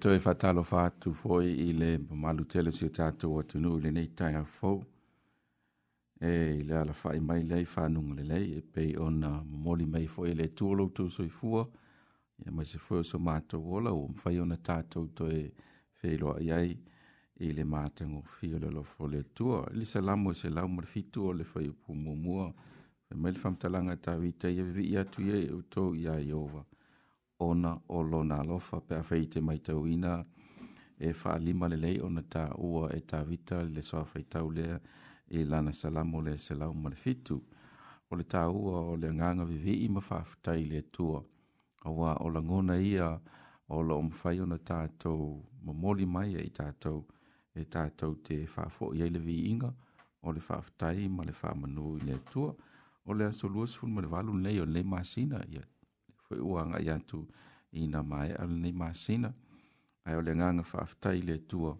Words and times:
toe 0.00 0.18
fatalo 0.20 0.62
fatu 0.64 1.10
foi 1.14 1.52
i 1.52 1.72
le 1.76 1.98
malu 2.08 2.44
tele 2.44 2.72
si 2.72 2.88
tato 2.88 3.30
wa 3.34 3.42
tunu 3.42 3.78
le 3.78 3.90
nei 3.90 4.14
tai 4.14 4.32
a 4.34 4.44
fo 4.44 4.70
e 6.20 6.62
le 6.64 6.74
ala 6.76 6.92
fai 6.94 7.20
mai 7.20 7.42
lei 7.44 7.64
fa 7.66 7.86
nung 7.88 8.14
le 8.16 8.22
lei 8.24 8.54
e 8.56 8.60
pe 8.62 8.94
on 8.96 9.20
moli 9.62 9.84
mai 9.84 10.06
fo 10.06 10.24
e 10.24 10.32
le 10.34 10.54
tuolo 10.54 10.88
tu 10.90 11.08
so 11.08 11.22
i 11.22 11.28
fua 11.28 11.68
e 12.46 12.50
mai 12.50 12.64
se 12.64 12.78
fo 12.78 13.02
so 13.02 13.18
mato 13.18 13.58
wola 13.60 13.92
o 13.92 14.08
mfai 14.08 14.38
ona 14.38 14.56
tato 14.56 15.10
toe 15.12 15.52
feilo 15.98 16.32
a 16.36 16.40
iai 16.40 16.78
i 17.34 17.52
le 17.52 17.64
mate 17.64 18.06
ngo 18.06 18.22
fio 18.22 18.56
le 18.58 18.70
lo 18.70 18.82
fo 18.82 19.06
le 19.06 19.32
tua 19.34 19.68
li 19.72 19.84
se 19.84 20.00
lamo 20.00 20.32
se 20.32 20.48
lau 20.48 20.66
mar 20.68 20.86
fitu 20.86 21.20
o 21.28 21.32
le 21.32 21.44
fai 21.44 21.68
upu 21.68 21.92
mumua 21.92 22.50
e 23.08 23.14
mai 23.14 23.32
le 23.32 23.38
famtalanga 23.38 23.96
ta 23.98 24.16
vita 24.16 24.48
i 24.48 24.58
e 24.58 24.62
vi 24.62 24.96
atu 24.96 25.20
i 25.20 25.28
e 25.46 25.52
uto 25.52 25.92
i 25.94 26.06
a 26.06 26.16
iova 26.18 26.64
ona 27.40 27.78
o 27.88 28.02
lona 28.02 28.36
alofa 28.40 28.78
pe 28.86 28.94
afei 29.02 29.26
te 29.34 29.40
maitauina 29.40 30.12
e 31.06 31.12
faalima 31.20 31.68
lelei 31.72 31.96
ona 32.06 32.22
taua 32.22 32.90
e 32.96 33.00
tavita 33.12 33.60
i 33.64 33.70
le 33.76 33.82
soafaitau 33.88 34.50
lea 34.56 34.76
i 35.34 35.38
e 35.40 35.44
lana 35.50 35.72
salamo 35.80 36.20
le 36.26 36.34
selau 36.44 36.72
e 36.76 36.80
ma 36.82 36.88
le 36.92 36.96
fitu 37.04 37.36
o 38.10 38.16
le 38.18 38.24
taua 38.34 38.76
o 38.92 38.96
le 39.00 39.08
agaga 39.12 39.44
vivii 39.52 39.88
ma 39.94 40.00
faafetai 40.08 40.66
le 40.70 40.78
atua 40.84 41.20
auā 41.88 42.10
o 42.26 42.28
lagona 42.34 42.76
ia 42.92 43.08
o 43.74 43.82
loo 43.88 44.02
mafai 44.08 44.36
ona 44.44 44.58
tatou 44.70 45.22
momoli 45.64 46.06
mai 46.14 46.34
ai 46.40 46.50
tatou 46.60 47.00
e 47.60 47.64
tatou 47.74 48.14
te 48.26 48.36
faafoʻi 48.54 49.02
ai 49.04 49.10
le 49.14 49.18
viiga 49.26 49.70
o 50.26 50.28
le 50.34 50.40
faafetai 50.48 51.08
ma 51.16 51.22
le 51.28 51.32
faamanū 51.40 51.86
i 51.98 52.04
le 52.06 52.14
atua 52.20 52.50
o 53.08 53.12
le 53.18 53.24
aso 53.30 53.48
luasfulu 53.54 53.92
ma 53.94 54.00
le 54.04 54.08
valu 54.14 54.30
lelei 54.36 54.60
o 54.62 54.64
lelei 54.64 54.84
masina 54.92 55.38
ia 55.54 55.64
fo 56.30 56.44
uanga 56.44 56.78
yatu 56.78 57.26
ina 57.82 58.02
mai 58.02 58.30
al 58.42 58.50
ni 58.62 58.70
masina 58.80 59.30
ai 60.06 60.14
ole 60.20 60.32
nganga 60.38 60.62
fa 60.70 60.78
aftai 60.86 61.18
le 61.28 61.36
tua 61.50 61.72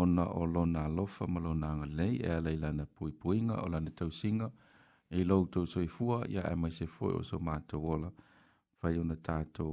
ona 0.00 0.24
o 0.40 0.42
lona 0.54 0.82
lofa 0.96 1.22
ma 1.32 1.38
lona 1.46 1.68
nga 1.76 1.86
lei 1.98 2.14
e 2.26 2.28
ale 2.38 2.52
lana 2.64 2.84
pui 2.94 3.12
puinga 3.20 3.54
o 3.64 3.66
lana 3.74 3.90
tau 3.98 4.10
singa 4.20 4.48
e 5.18 5.24
lou 5.30 5.42
tau 5.52 5.64
soifua 5.74 6.18
ia 6.34 6.42
e 6.52 6.54
mai 6.62 6.72
se 6.78 6.86
foi 6.94 7.12
o 7.20 7.22
so 7.30 7.36
mātou 7.46 7.82
ola 7.94 8.10
fai 8.78 8.94
una 9.02 9.16
tātou 9.28 9.72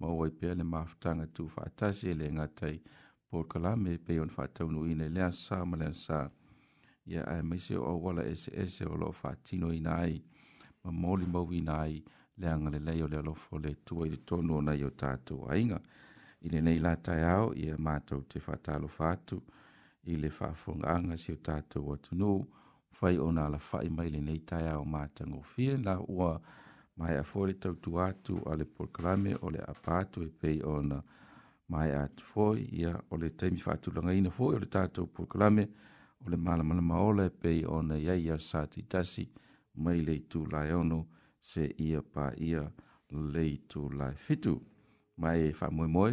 maua 0.00 0.24
i 0.30 0.32
pia 0.38 0.52
le 0.58 0.64
maafutanga 0.72 1.26
tu 1.34 1.42
fa 1.54 1.62
atasi 1.70 2.04
e 2.12 2.14
le 2.20 2.26
ngatai 2.36 2.76
por 3.28 3.42
kalame 3.50 3.92
pe 4.06 4.12
on 4.22 4.30
fa 4.36 4.44
tau 4.56 4.66
nu 4.74 4.80
ina 4.92 5.06
lea 5.16 5.28
sa 5.44 5.56
ma 5.68 5.76
lea 5.82 5.92
sa 6.04 6.18
ia 7.10 7.22
e 7.38 7.42
mai 7.48 7.58
se 7.66 7.74
o 7.90 7.94
wala 8.04 8.22
ese 8.32 8.50
ese 8.64 8.84
o 8.92 8.96
lo 9.02 9.08
fa 9.20 9.30
tino 9.46 9.68
ina 9.78 9.92
ai 10.04 10.16
ma 10.82 10.90
moli 11.02 11.26
mau 11.34 11.46
ina 11.60 11.74
ai 11.86 11.94
ia 11.96 12.02
leaga 12.40 12.70
lelei 12.70 13.02
o 13.02 13.08
le 13.08 13.16
alofo 13.18 13.58
le 13.58 13.74
tua 13.84 14.06
i 14.06 14.10
le 14.10 14.16
tonu 14.24 14.56
ona 14.56 14.72
i 14.74 14.84
o 14.84 14.90
tatou 14.90 15.46
aiga 15.48 15.80
i 16.40 16.48
lenei 16.48 16.78
lataeao 16.78 17.54
ia 17.54 17.76
matou 17.78 18.20
te 18.22 18.40
faatalofa 18.40 19.10
atu 19.10 19.42
i 20.04 20.16
le 20.16 20.30
faafogaaga 20.30 21.16
si 21.16 21.32
o 21.32 21.36
tatou 21.36 21.92
atunuu 21.92 22.40
fai 22.92 23.18
ona 23.18 23.46
alafaʻi 23.48 23.90
mai 23.96 24.10
lenei 24.10 24.38
taeao 24.38 24.84
matagofie 24.84 25.76
la 25.84 25.98
ua 26.08 26.40
mae 26.96 27.18
a 27.18 27.22
foi 27.22 27.46
le 27.48 27.54
tautua 27.54 28.08
atu 28.08 28.36
a 28.50 28.56
le 28.56 28.64
polokalame 28.64 29.34
o 29.42 29.50
le 29.50 29.60
apa 29.68 29.98
atu 29.98 30.22
e 30.22 30.28
pei 30.40 30.62
ona 30.64 31.02
mae 31.68 31.92
atu 31.96 32.24
foi 32.24 32.60
ia 32.82 32.94
o 33.10 33.16
le 33.16 33.30
taimi 33.36 33.58
faatulagaina 33.66 34.30
foi 34.30 34.54
o 34.56 34.58
le 34.58 34.66
tatou 34.66 35.06
polokalame 35.06 35.68
o 36.26 36.30
le 36.30 36.36
malamalamaola 36.36 37.24
e 37.26 37.30
pei 37.30 37.64
ona 37.66 37.96
iai 37.98 38.20
ia 38.24 38.38
sa 38.38 38.66
tasi 38.88 39.24
mai 39.74 40.00
le 40.02 40.14
itulae 40.14 40.72
ono 40.74 41.06
se 41.40 41.74
ia 41.78 42.00
pa 42.14 42.24
ia 42.48 42.62
lei 43.32 43.52
tu 43.70 43.80
lai 43.98 44.14
fitu. 44.24 44.52
Mai 45.20 45.38
e 45.48 45.52
whamoe 45.60 45.86
moe, 45.96 46.12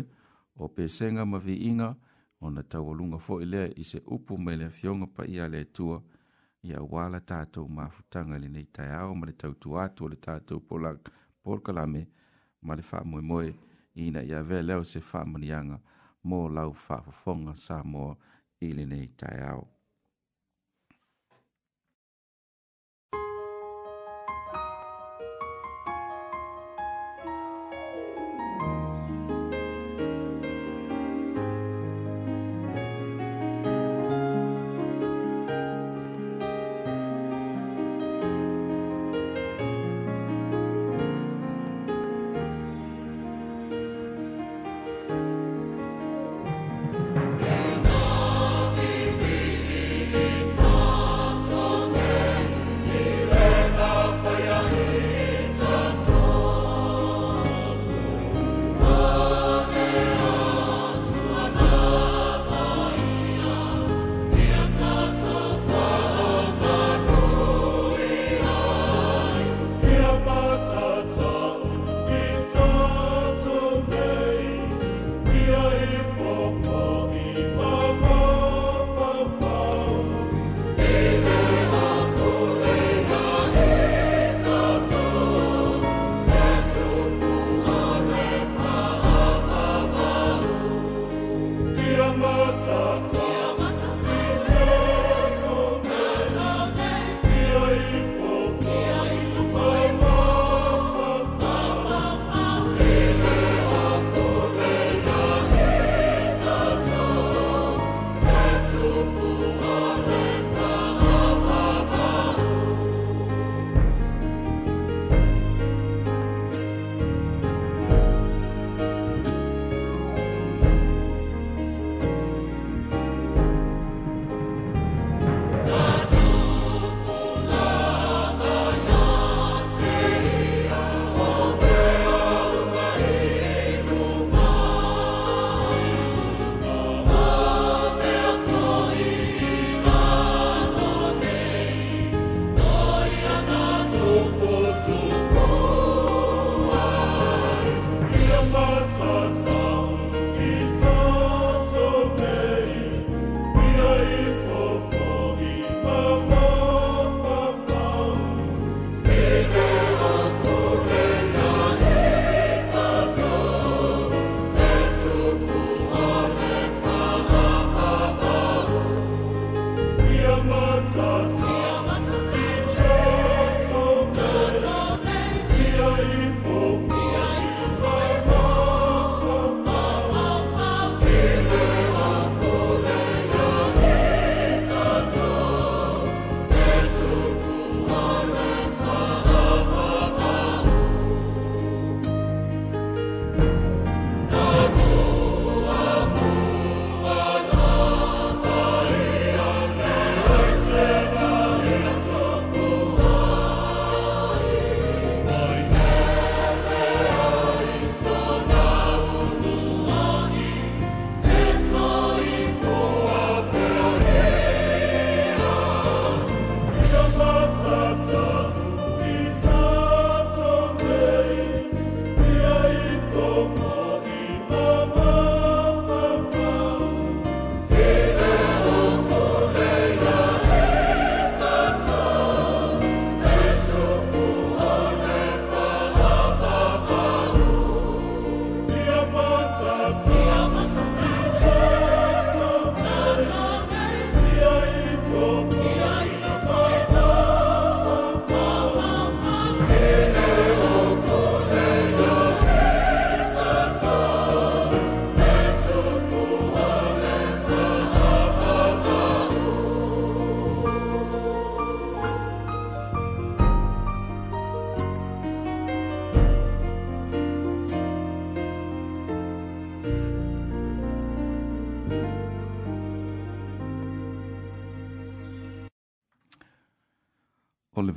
o 0.55 0.65
pe 0.75 0.83
senga 0.95 1.23
ma 1.31 1.37
vi 1.45 1.53
inga, 1.69 1.89
o 2.43 2.47
na 2.55 2.61
tawalunga 2.71 3.17
fo 3.25 3.33
ilea 3.45 3.67
i 3.75 3.83
se 3.91 3.99
upu 4.15 4.33
mele 4.45 4.65
fionga 4.77 5.07
pa 5.15 5.23
ia 5.35 5.45
le 5.53 5.61
tua, 5.75 5.97
ia 6.67 6.77
wala 6.93 7.19
tātou 7.29 7.65
mafutanga 7.77 8.35
le 8.41 8.47
nei 8.55 8.65
tai 8.75 8.89
ao, 8.99 9.11
ma 9.19 9.25
le 9.27 9.33
tau 9.41 9.53
tu 9.61 9.69
atu 9.83 10.03
le 10.11 10.15
tātou 10.25 10.59
polak, 10.67 10.99
polkalame, 11.43 12.01
ma 12.65 12.73
le 12.77 12.83
whamoe 12.91 13.21
moe, 13.29 13.47
ina 14.03 14.21
ia 14.29 14.39
vea 14.49 14.61
leo 14.67 14.83
se 14.91 14.99
whamanianga, 15.09 15.77
mō 16.27 16.37
lau 16.55 16.69
whafafonga 16.73 17.53
sa 17.65 17.77
mō 17.91 18.05
ili 18.67 18.83
nei 18.85 19.07
tai 19.21 19.39
ao. 19.51 19.63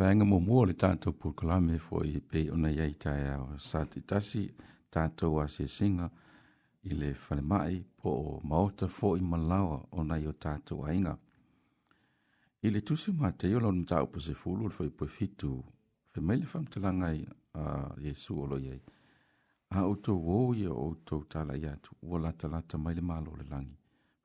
vanga 0.01 0.25
mo 0.25 0.41
mo 0.41 0.65
le 0.65 0.73
tanto 0.81 1.13
por 1.13 1.35
clame 1.39 1.77
fo 1.87 1.99
i 2.13 2.21
pe 2.29 2.41
ona 2.55 2.71
yai 2.73 2.95
ta 3.05 3.13
ya 3.25 3.35
sati 3.59 4.01
tasi 4.01 4.45
tanto 4.95 5.25
wa 5.35 5.45
se 5.55 5.67
singa 5.77 6.07
i 6.91 6.93
le 7.01 7.11
fale 7.25 7.43
mai 7.43 7.75
po 8.01 8.09
o 8.27 8.31
mauta 8.51 8.87
fo 8.89 9.11
i 9.21 9.23
malawa 9.33 9.77
ona 10.01 10.17
yo 10.25 10.33
tanto 10.45 10.81
ainga 10.89 11.15
i 12.63 12.71
le 12.75 12.81
tusi 12.81 13.13
ma 13.13 13.31
te 13.33 13.47
yolo 13.53 13.73
mta 13.73 14.01
upo 14.03 14.19
se 14.21 14.33
fulu 14.33 14.71
fo 14.77 14.85
i 14.91 14.93
po 14.99 15.05
fitu 15.17 15.53
fe 16.11 16.21
mele 16.21 16.47
fam 16.53 16.65
te 16.73 16.81
langa 16.81 17.13
i 17.21 17.21
a 17.65 17.67
yesu 18.07 18.41
olo 18.45 18.57
yei 18.67 18.81
a 19.77 19.85
uto 19.93 20.17
wo 20.27 20.55
ye 20.63 20.69
uto 20.69 21.25
tala 21.29 21.55
ya 21.65 21.77
tu 21.85 21.93
wala 22.03 22.33
tala 22.33 22.63
ta 22.63 22.77
mele 22.79 23.03
malo 23.11 23.37
le 23.37 23.45
langi 23.53 23.77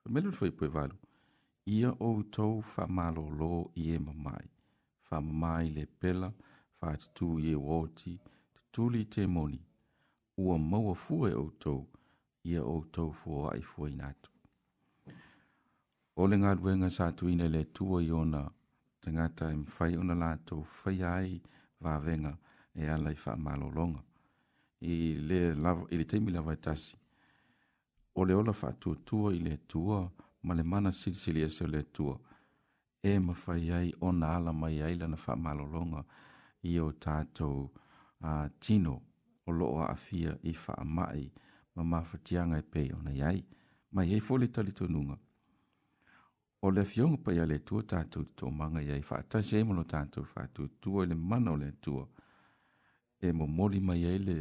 fe 0.02 0.08
mele 0.12 0.32
fo 0.40 0.46
i 0.48 0.56
po 0.58 0.66
valu 0.68 0.96
ia 1.66 1.92
uto 2.00 2.46
fa 2.72 2.86
malo 2.88 3.28
lo 3.40 3.54
i 3.84 3.90
e 3.96 3.98
mamai 3.98 4.55
whamamai 5.10 5.70
le 5.70 5.86
pela, 5.86 6.32
whaatutu 6.82 7.38
i 7.40 7.50
e 7.52 7.56
wōti, 7.56 8.16
tuli 8.72 9.04
te 9.04 9.26
moni, 9.26 9.60
ua 10.36 10.58
maua 10.58 10.94
fue 10.94 11.32
o 11.34 11.50
tau, 11.58 11.86
ia 12.44 12.62
o 12.64 12.84
tau 12.92 13.12
fua 13.12 13.52
ai 13.54 13.62
fua 13.62 13.88
inatu. 13.90 14.30
O 16.16 16.26
le 16.26 16.36
ngā 16.40 16.54
duenga 16.58 16.88
sa 16.90 17.10
tuine 17.12 17.48
le 17.48 17.64
tua 17.72 18.02
i 18.02 18.10
ona, 18.10 18.44
tangata 19.00 19.50
im 19.52 19.64
whai 19.76 19.96
ona 20.00 20.14
lātou 20.14 20.62
whai 20.64 21.02
ai 21.04 21.40
vāvenga 21.84 22.32
e 22.74 22.88
alai 22.90 23.14
wha 23.24 23.34
malolonga. 23.36 24.02
I 24.80 25.16
le, 25.28 25.54
lava, 25.54 25.84
i 25.90 25.96
le 25.96 26.04
teimi 26.04 26.32
la 26.32 26.40
vaitasi, 26.40 26.96
e 26.96 28.16
o 28.20 28.24
le 28.24 28.34
ola 28.34 28.52
wha 28.62 28.72
tua 28.72 28.96
tua 29.04 29.34
i 29.34 29.40
le 29.40 29.58
tua, 29.68 30.06
ma 30.42 30.54
le 30.54 30.62
mana 30.62 30.92
sili 30.92 31.42
e 31.42 31.48
sili 31.50 31.72
le 31.76 31.82
tua, 31.92 32.16
e 33.02 33.18
mawhai 33.20 33.70
ai 33.72 33.92
o 34.00 34.12
na 34.12 34.26
ala 34.36 34.52
mai 34.52 34.82
ai 34.82 34.94
lana 34.94 35.16
wha 35.26 35.36
malolonga 35.36 36.02
i 36.62 36.78
o 36.80 36.90
tātou 36.92 37.68
a 38.20 38.32
uh, 38.46 38.48
tino 38.60 39.00
o 39.46 39.52
loa 39.52 39.86
a 39.92 39.94
fia 39.94 40.36
i 40.42 40.52
wha 40.52 40.84
mai 40.84 41.30
ma 41.74 41.82
mawhatianga 41.84 42.56
i 42.58 42.64
e 42.64 42.68
pe 42.72 42.88
o 42.96 43.00
na 43.04 43.10
iai. 43.12 43.44
Mai 43.92 44.06
hei 44.10 44.20
fōle 44.20 44.48
tali 44.52 44.72
tonunga. 44.72 45.18
O 46.62 46.70
le 46.70 46.82
fionga 46.88 47.18
pa 47.24 47.30
le 47.52 47.58
tua 47.64 47.82
tātou 47.82 48.24
tō 48.38 48.50
manga 48.50 48.80
iai 48.82 49.02
wha 49.10 49.18
atasi 49.20 49.58
e 49.60 49.64
mono 49.64 49.84
tātou 49.84 50.24
wha 50.34 50.46
tu 50.54 50.66
tua 50.80 51.04
le 51.06 51.14
mana 51.14 51.52
o 51.52 51.56
le 51.56 51.70
tua 51.80 52.06
e 53.20 53.32
mo 53.32 53.46
moli 53.46 53.80
mai 53.80 54.04
ai 54.04 54.18
le 54.18 54.38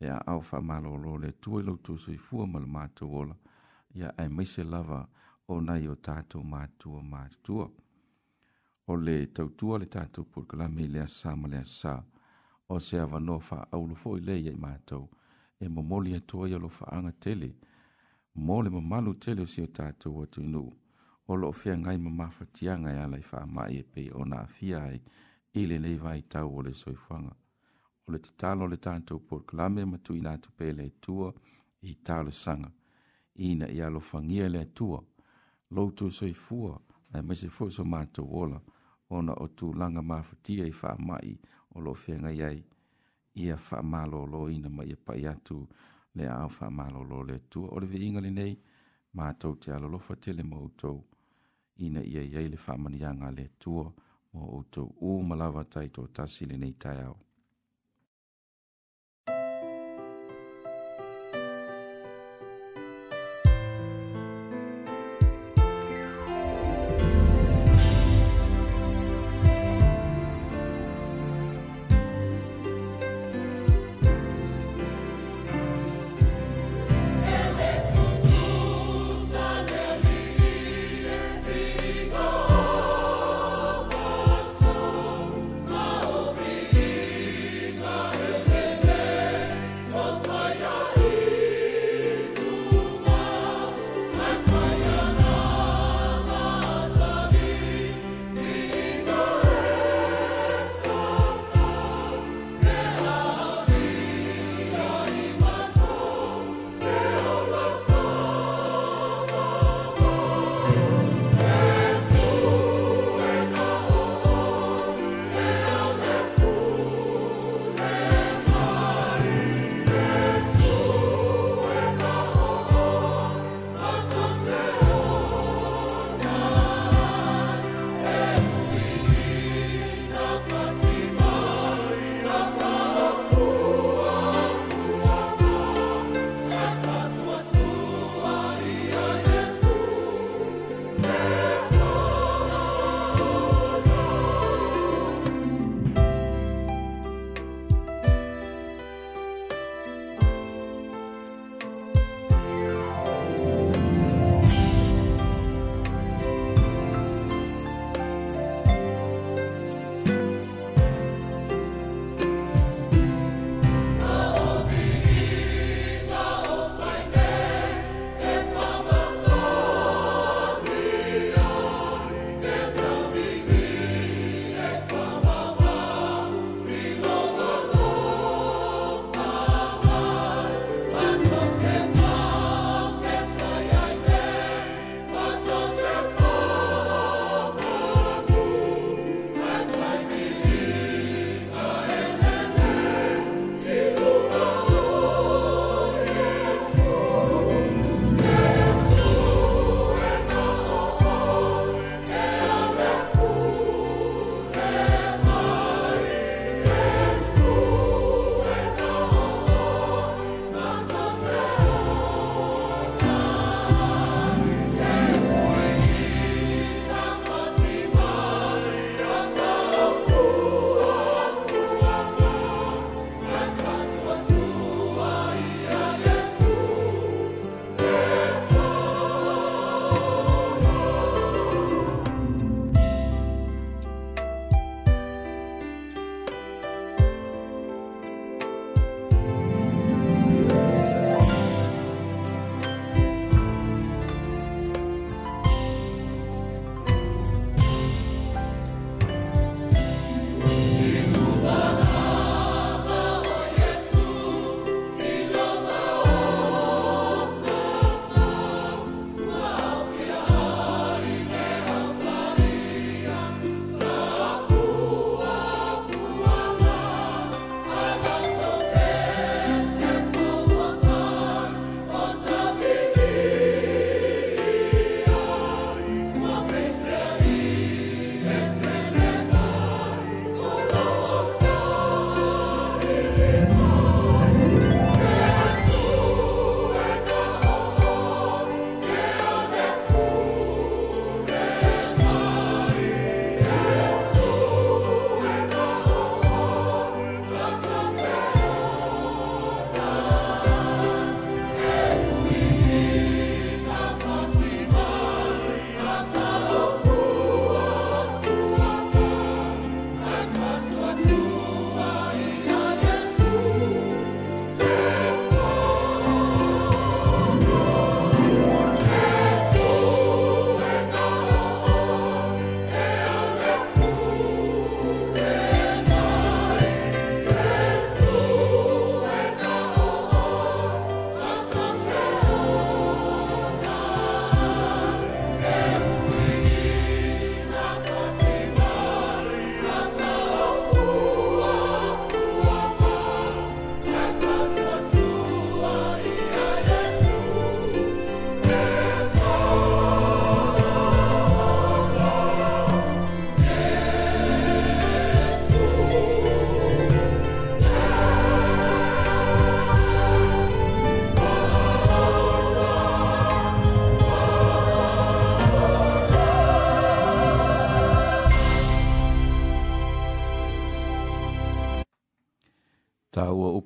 e 0.00 0.06
a 0.08 0.18
au 0.32 0.42
wha 0.50 0.60
malolo 0.60 1.16
le 1.18 1.32
tua 1.40 1.60
i 1.62 1.66
lo 1.66 1.76
tūsui 1.76 2.18
fua 2.18 2.46
malamātou 2.46 3.14
ola 3.22 3.34
ia 3.94 4.12
ai 4.18 4.28
maise 4.28 4.62
lava 4.62 5.06
o 5.48 5.60
nei 5.64 5.86
o 5.88 5.94
tātou 5.96 6.44
mātua 6.44 7.00
mātua. 7.02 7.68
O 8.88 8.96
le 8.96 9.16
tautua 9.32 9.78
le 9.80 9.86
tātou 9.88 10.24
purkalami 10.32 10.86
lea 10.92 11.06
sama 11.08 11.48
lea 11.48 11.64
sā, 11.64 11.94
o 12.68 12.78
se 12.80 12.98
awanoa 13.00 13.40
wha 13.46 13.58
aulofo 13.78 14.16
i 14.18 14.24
lei 14.24 14.44
ei 14.48 14.58
mātou, 14.60 15.06
e 15.60 15.68
momoli 15.68 16.14
atua 16.16 16.48
i 16.48 16.54
alofa 16.56 16.90
anga 16.96 17.12
tele, 17.20 17.48
mō 18.36 18.58
le 18.64 18.70
mamalu 18.74 19.16
tele 19.24 19.42
o 19.42 19.48
si 19.48 19.62
o 19.64 19.72
tātou 19.80 20.22
atu 20.26 20.44
inu, 20.44 20.66
o 21.28 21.36
lo 21.36 21.50
fia 21.52 21.74
ngai 21.78 21.96
mamafa 21.98 22.46
tianga 22.52 22.92
i 22.94 22.98
e 23.00 23.04
alai 23.06 23.24
wha 23.30 23.42
mai 23.54 23.80
e 23.80 23.84
pe 23.94 24.06
o 24.14 24.24
nā 24.28 24.44
fia 24.52 24.82
ai, 24.84 25.00
i 25.56 25.64
le 25.66 25.78
nei 25.80 25.96
vai 25.98 26.22
tau 26.28 26.56
o 26.56 26.62
le 26.64 26.72
soifuanga. 26.76 27.34
O 28.08 28.12
le 28.12 28.18
tatalo 28.24 28.66
le 28.68 28.76
tātou 28.76 29.20
purkalami 29.28 29.84
matu 29.88 30.16
i 30.16 30.22
nātu 30.24 30.52
pele 30.56 30.90
tua, 31.04 31.32
i 31.88 31.96
tālo 32.04 32.32
sanga, 32.32 32.70
ina 33.48 33.68
i 33.72 33.82
alofangia 33.84 34.48
le 34.48 34.64
tua, 34.76 35.00
loutu 35.70 36.10
soi 36.10 36.32
fua, 36.32 36.80
e 37.12 37.18
eh, 37.18 37.22
me 37.22 37.34
se 37.34 37.48
fua 37.48 37.68
so 37.70 37.84
mātou 37.84 38.24
wola, 38.32 38.60
ona 39.16 39.34
o 39.44 39.48
tū 39.48 39.70
langa 39.80 40.02
mawhutia 40.02 40.64
i 40.68 40.72
wha 40.80 40.94
mai 41.10 41.36
o 41.76 41.80
lo 41.84 41.94
whenga 42.06 42.30
iai, 42.32 42.62
ia 43.34 43.56
wha 43.56 43.82
malo 43.82 44.26
lo 44.26 44.48
ina 44.50 44.68
mai 44.68 44.88
e 44.92 44.96
pai 44.96 45.26
atu 45.26 45.58
le 46.14 46.28
au 46.28 46.50
wha 46.60 46.70
malo 46.70 47.02
lo 47.04 47.22
le 47.22 47.38
tua. 47.50 47.68
O 47.68 47.78
le 47.80 47.86
vi 47.86 48.06
ingali 48.06 48.30
nei, 48.30 48.58
mātou 49.14 49.56
te 49.60 49.72
alolofa 49.72 50.16
tele 50.16 50.42
mo 50.42 50.62
utou, 50.64 51.02
ina 51.76 52.00
ia 52.02 52.22
iai 52.22 52.48
le 52.48 52.58
wha 52.66 52.76
manianga 52.76 53.30
le 53.30 53.48
tua, 53.58 53.86
mo 54.32 54.48
utou 54.60 54.92
u 55.00 55.22
malawa 55.22 55.64
tai 55.64 55.88
tō 55.88 56.08
tasile 56.12 56.56
nei 56.58 56.74
tai 56.76 57.00
au. 57.04 57.16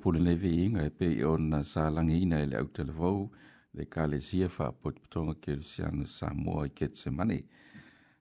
pule 0.02 0.18
nei 0.18 0.34
vi 0.42 0.50
inga 0.64 0.82
e 0.82 0.90
pe 0.90 1.06
ona 1.26 1.62
sa 1.62 1.82
langi 1.90 2.16
ina 2.24 2.38
ele 2.42 2.56
au 2.58 2.66
telefou 2.78 3.18
le 3.76 3.84
ka 3.92 4.02
le 4.10 4.18
sia 4.28 4.48
fa 4.56 4.66
pot 4.80 4.94
potonga 5.02 5.34
ke 5.44 5.52
le 5.58 5.64
siano 5.72 6.04
sa 6.16 6.28
mua 6.42 6.64
i 6.68 6.72
ketse 6.78 7.08
mani. 7.18 7.38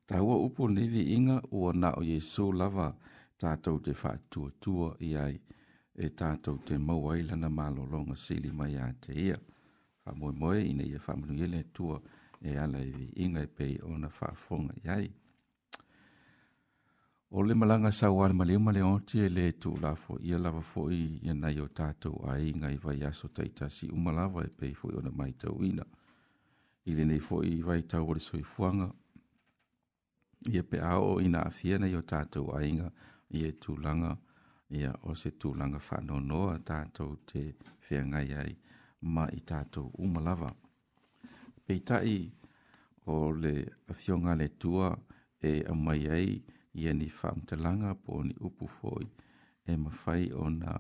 Ta 0.07 0.15
hua 0.23 0.35
upo 0.47 0.67
nei 0.69 0.87
vi 0.93 1.01
inga 1.17 1.37
ua 1.59 1.71
na 1.81 1.89
o 1.99 2.03
Yesu 2.13 2.43
lava 2.59 2.87
tātou 3.41 3.79
te 3.85 3.91
wha 4.01 4.11
tua 4.31 4.49
tua 4.63 4.89
i 5.09 5.15
ai 5.25 5.35
e 6.05 6.09
tātou 6.21 6.61
te 6.67 6.77
mauailana 6.87 7.49
malo 7.57 7.85
longa 7.93 8.15
sili 8.25 8.51
mai 8.59 8.77
a 8.85 8.91
te 9.03 9.11
ia. 9.27 9.37
Whamoe 10.05 10.33
moe 10.41 10.59
ina 10.71 10.83
ia 10.83 10.99
whamunu 11.07 11.33
ele 11.47 11.63
tua 11.73 11.97
e 12.41 12.51
ala 12.63 12.79
i 12.85 12.91
vi 12.91 13.07
inga 13.25 13.41
e 13.47 13.49
pe 13.57 13.67
ona 13.85 14.07
wha 14.19 14.29
fonga 14.45 14.73
i 14.85 14.87
ai. 14.99 15.09
O 17.33 17.43
le 17.43 17.53
malanga 17.55 17.91
sa 17.93 18.11
wale 18.11 18.57
ma 18.59 18.71
le 18.71 18.81
onti 18.81 19.19
e 19.23 19.29
le 19.29 19.53
tu 19.57 19.71
la 19.79 19.95
fo 19.95 20.17
ia 20.19 20.37
fo 20.61 20.89
i 20.91 21.17
ia 21.23 21.31
o 21.63 21.67
tātou 21.69 22.19
a 22.27 22.37
i 22.37 22.51
ngai 22.51 22.75
vai 22.75 22.99
aso 23.03 23.29
taitasi 23.29 23.87
umalawa 23.87 24.43
e 24.43 24.49
pei 24.49 24.73
fo 24.73 24.89
i 24.91 24.97
ona 24.97 25.11
mai 25.11 25.31
tau 25.39 25.61
ina. 25.63 25.85
I 26.85 26.91
le 26.93 27.05
nei 27.05 27.19
fo 27.19 27.41
i 27.41 27.61
vai 27.61 27.85
tau 27.87 28.09
ole 28.09 28.19
soi 28.19 28.43
fuanga. 28.43 28.91
Ia 30.51 30.63
pe 30.63 30.79
ao 30.81 31.21
ina 31.21 31.45
a 31.45 31.49
fia 31.49 31.77
nei 31.79 31.95
o 31.95 32.01
tātou 32.03 32.51
a 32.53 32.59
i 32.65 32.71
ngai 32.73 32.91
ia 33.37 33.47
e 33.47 33.55
tu 33.61 33.77
langa 33.77 34.11
ia 34.69 34.91
o 35.07 35.13
se 35.15 35.31
tu 35.37 35.53
langa 35.55 35.79
whano 35.79 36.19
noa 36.19 36.59
tātou 36.59 37.15
te 37.25 37.55
fia 37.79 38.03
ngai 38.03 38.29
ai 38.33 38.51
ma 39.13 39.23
i 39.31 39.39
tātou 39.39 39.87
umalawa. 40.03 40.51
Pei 41.63 41.79
tai 41.81 42.27
o 43.07 43.31
le 43.31 43.55
a 43.87 43.93
fionga 43.93 44.35
tua 44.59 44.91
e 45.39 45.63
a 45.65 45.73
mai 45.73 46.07
ai 46.09 46.27
ia 46.35 46.50
Yeni 46.73 47.03
ni 47.03 47.09
faamatalaga 47.09 47.95
po 47.95 48.11
upufoy 48.11 48.27
ni 48.27 48.33
upu 49.75 49.89
foʻi 49.93 50.27
e 50.29 50.33
ona 50.33 50.71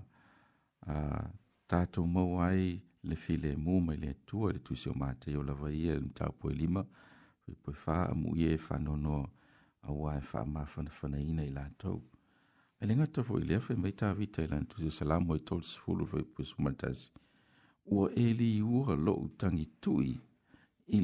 uh, 0.87 1.19
tatou 1.67 2.39
ai 2.41 2.81
le 3.03 3.15
filemu 3.15 3.91
le 4.01 4.09
atua 4.09 4.53
i 4.53 4.55
le 4.57 4.89
o 4.89 4.93
matei 4.93 5.35
o 5.35 5.43
lava 5.43 5.69
ia 5.71 5.93
le 5.95 6.09
lima 6.53 6.85
poe 7.63 7.75
e 8.39 8.57
auā 9.87 10.15
e 10.17 10.21
faamafanafanaina 10.29 11.43
i 11.43 11.51
le 11.51 11.71
gata 12.95 13.21
foʻi 13.27 13.43
lea 13.47 13.59
fai 13.59 13.75
mai 13.77 13.91
tavita 13.91 14.41
e 14.77 14.89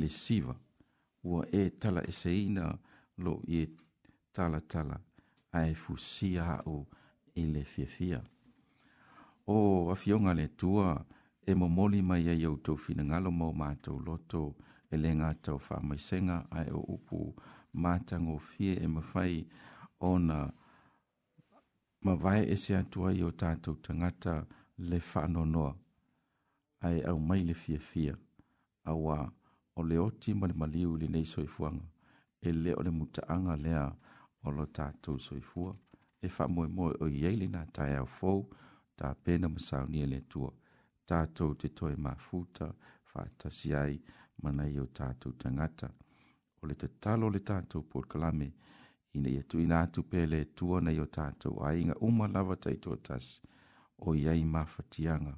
siva 0.08 0.56
e 1.52 1.72
lo 3.18 3.42
tala 4.38 4.62
tala 4.62 4.98
a 5.52 5.60
e 5.68 5.74
fusia 5.74 6.62
o 6.70 6.86
i 7.42 7.44
le 7.54 7.64
fiafia. 7.72 8.22
O 9.48 9.58
afionga 9.94 10.34
le 10.38 10.48
tua 10.48 10.90
e 11.44 11.54
momoli 11.56 12.02
mai 12.10 12.28
e 12.34 12.36
iau 12.44 12.56
tau 12.66 12.78
fina 12.84 13.04
ngalo 13.10 13.30
mau 13.32 13.52
mātou 13.62 13.98
loto 14.08 14.42
e 14.94 14.98
le 15.02 15.10
ngātou 15.20 15.58
wha 15.68 15.76
mai 15.88 16.00
senga 16.08 16.38
a 16.58 16.68
e 16.70 16.74
o 16.80 16.84
upu 16.96 17.20
mātango 17.84 18.38
fie 18.50 18.76
e 18.86 18.88
mawhai 18.96 19.38
o 20.10 20.12
na 20.28 20.40
mawai 22.06 22.42
e 22.54 22.58
se 22.64 22.76
atua 22.78 23.10
i 23.18 23.24
o 23.26 23.32
tātou 23.42 23.74
tangata 23.86 24.36
le 24.90 25.00
whano 25.10 25.46
noa 25.54 25.74
a 26.86 26.94
e 26.94 27.02
au 27.10 27.18
mai 27.30 27.42
le 27.50 27.54
fiafia 27.64 28.14
a 28.92 28.94
wā 28.94 29.18
o 29.76 29.82
le 29.90 29.98
oti 30.08 30.34
mali 30.34 30.54
maliu 30.62 30.96
li 31.02 31.08
nei 31.14 31.26
soifuanga 31.26 31.88
e 32.42 32.52
le 32.54 32.76
o 32.80 32.84
le 32.86 32.92
mutaanga 33.00 33.56
lea 33.66 33.88
o 34.48 34.52
lo 34.56 34.66
tātou 34.78 35.20
soifua, 35.20 35.74
e 36.24 36.30
wha 36.38 36.46
moe 36.48 36.68
moe 36.80 36.96
o 37.04 37.08
iele 37.12 37.48
nā 37.52 37.66
tai 37.76 37.94
au 38.00 38.08
fōu, 38.10 38.46
tā 38.98 39.12
pēna 39.26 39.50
masau 39.54 39.88
nia 39.92 40.08
le 40.10 40.22
tua, 40.32 40.50
tātou 41.08 41.56
te 41.60 41.70
toi 41.78 41.96
mā 42.08 42.16
fūta, 42.28 42.70
wha 43.12 43.28
tasi 43.42 43.74
ai, 43.78 43.98
mana 44.44 44.66
i 44.70 44.80
o 44.82 44.88
tātou 45.00 45.36
tangata. 45.44 45.90
O 46.62 46.66
le 46.68 46.76
te 46.80 46.90
talo 47.04 47.30
le 47.34 47.44
tātou 47.52 47.84
porkalame, 47.92 48.48
ina 49.18 49.30
ia 49.30 49.44
tui 49.44 49.68
nā 49.70 49.84
tu 49.94 50.04
pēle 50.10 50.42
tua 50.58 50.80
nei 50.82 50.98
o 51.04 51.08
tātou, 51.20 51.60
a 51.66 51.76
inga 51.78 51.98
uma 52.06 52.28
lava 52.28 52.56
tai 52.58 52.78
tō 52.82 52.98
tas, 53.06 53.34
o 54.06 54.16
iei 54.18 54.44
mawhatianga, 54.46 55.36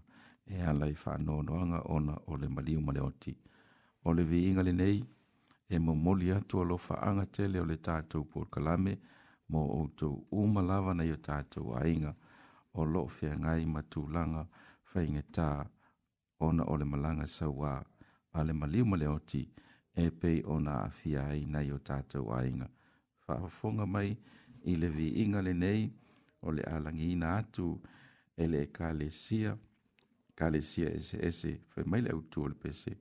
e 0.49 0.63
alai 0.67 0.95
wha 0.97 1.17
nōnoanga 1.21 1.83
ona 1.93 2.17
o 2.27 2.39
le 2.39 2.49
maliu 2.49 2.81
maleoti. 2.81 3.35
O 4.07 4.13
le 4.15 4.23
vi 4.23 4.45
inga 4.51 4.63
le 4.65 4.73
nei, 4.73 5.01
e 5.69 5.79
momoli 5.79 6.31
atu 6.33 6.59
alofa 6.61 7.01
anga 7.01 7.25
tele 7.25 7.59
o 7.61 7.65
le 7.71 7.75
tātou 7.87 8.23
porkalame 8.31 8.97
mo 9.53 9.59
outou 9.77 10.15
umalava 10.41 10.93
nai 10.97 11.11
o 11.13 11.17
tātou 11.27 11.73
ainga 11.81 12.13
o 12.73 12.83
loo 12.93 13.07
feagai 13.17 13.65
ma 13.73 13.81
tulaga 13.91 14.47
faigatā 14.93 15.47
ona 16.47 16.63
o 16.73 16.77
le 16.81 16.85
malaga 16.91 17.27
sauā 17.37 17.75
a 18.37 18.43
le 18.47 18.53
maliu 18.61 18.85
ma 18.89 18.97
le 19.01 19.07
oti 19.13 19.43
e 20.03 20.09
pei 20.21 20.41
ona 20.55 20.73
aafia 20.83 21.23
ai 21.33 21.45
nai 21.53 21.67
o 21.77 21.77
tatou 21.89 22.31
aiga 22.39 22.67
faafofoga 23.25 23.85
mai 23.95 24.09
i 24.71 24.75
le 24.81 24.89
viiga 24.95 25.41
lenei 25.47 25.85
o 26.41 26.51
le 26.57 26.63
alagiina 26.75 27.35
atu 27.39 27.67
e 28.43 28.45
le 28.51 28.61
ekalesia 28.67 29.57
ekalesia 30.31 30.89
eseese 30.99 31.53
faimai 31.73 32.01
le 32.05 32.11
autu 32.15 32.41
o 32.45 32.53
le 32.53 32.57
pese 32.63 32.95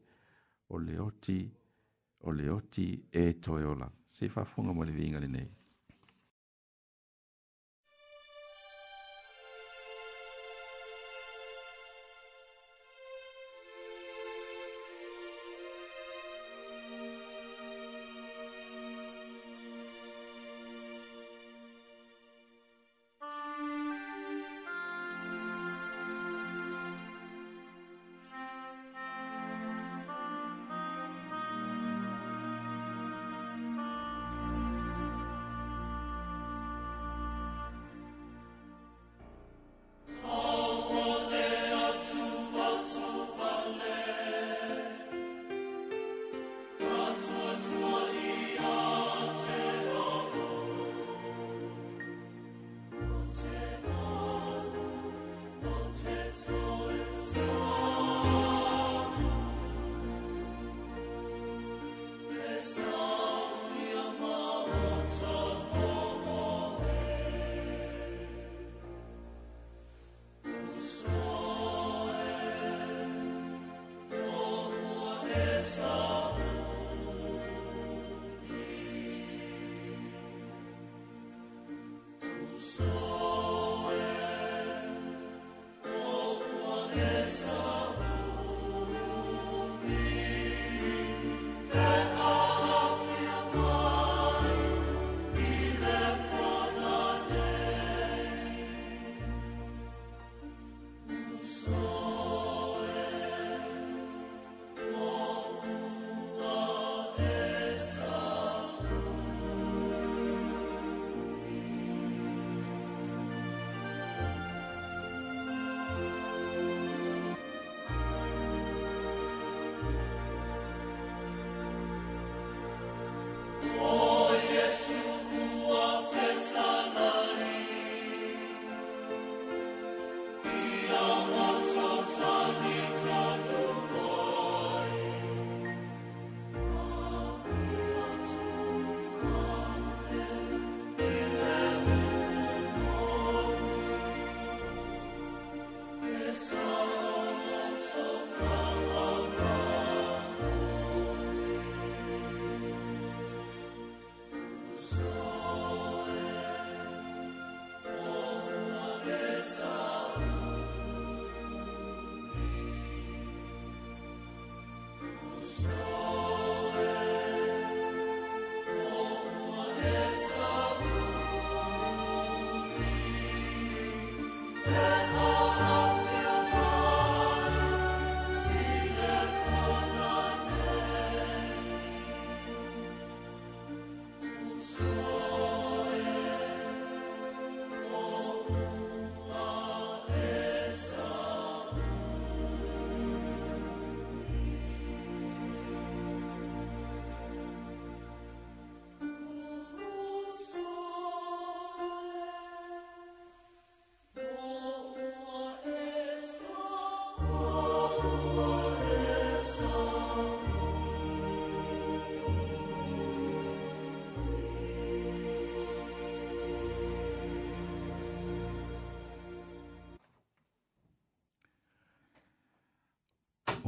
o 0.69 0.77
le 0.85 0.99
oti 1.09 1.39
o 2.29 2.31
le 2.31 2.49
oti 2.51 3.07
e 3.09 3.39
toe 3.39 3.63
ola. 3.63 3.91
Se 4.05 4.29
fa 4.29 4.45
funga 4.45 4.73
mo 4.73 4.83
le 4.83 4.93
vinga 4.93 5.19
le 5.19 5.27
nei. 5.27 5.51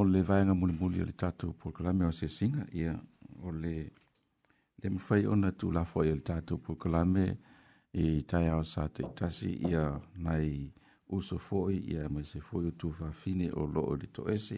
o 0.00 0.04
le 0.04 0.20
vaenga 0.22 0.54
muli 0.54 0.72
muli 0.80 0.98
o 1.02 1.04
le 1.04 1.12
tatou 1.12 1.52
pokalame 1.52 2.04
o 2.06 2.12
se 2.18 2.28
singa 2.28 2.64
ia 2.80 2.92
o 3.44 3.50
le 3.52 3.76
le 4.82 4.88
mawhai 4.94 5.26
ona 5.32 5.50
tu 5.52 5.70
la 5.76 5.82
fwai 5.84 6.08
o 6.10 6.14
le 6.14 6.22
tatou 6.30 6.58
pokalame 6.58 7.24
i 7.92 8.22
tai 8.30 8.48
ao 8.54 8.62
sa 8.72 8.88
te 8.88 9.02
tasi 9.14 9.50
ia 9.68 10.00
nai 10.24 10.72
uso 11.16 11.36
fwoi 11.38 11.76
ia 11.92 12.08
mai 12.08 12.24
se 12.24 12.40
fwoi 12.40 12.64
o 12.68 12.70
tu 12.70 12.88
fine 13.20 13.50
o 13.52 13.66
lo 13.66 13.82
o 13.92 13.96
le 13.96 14.06
to 14.14 14.22
ese 14.34 14.56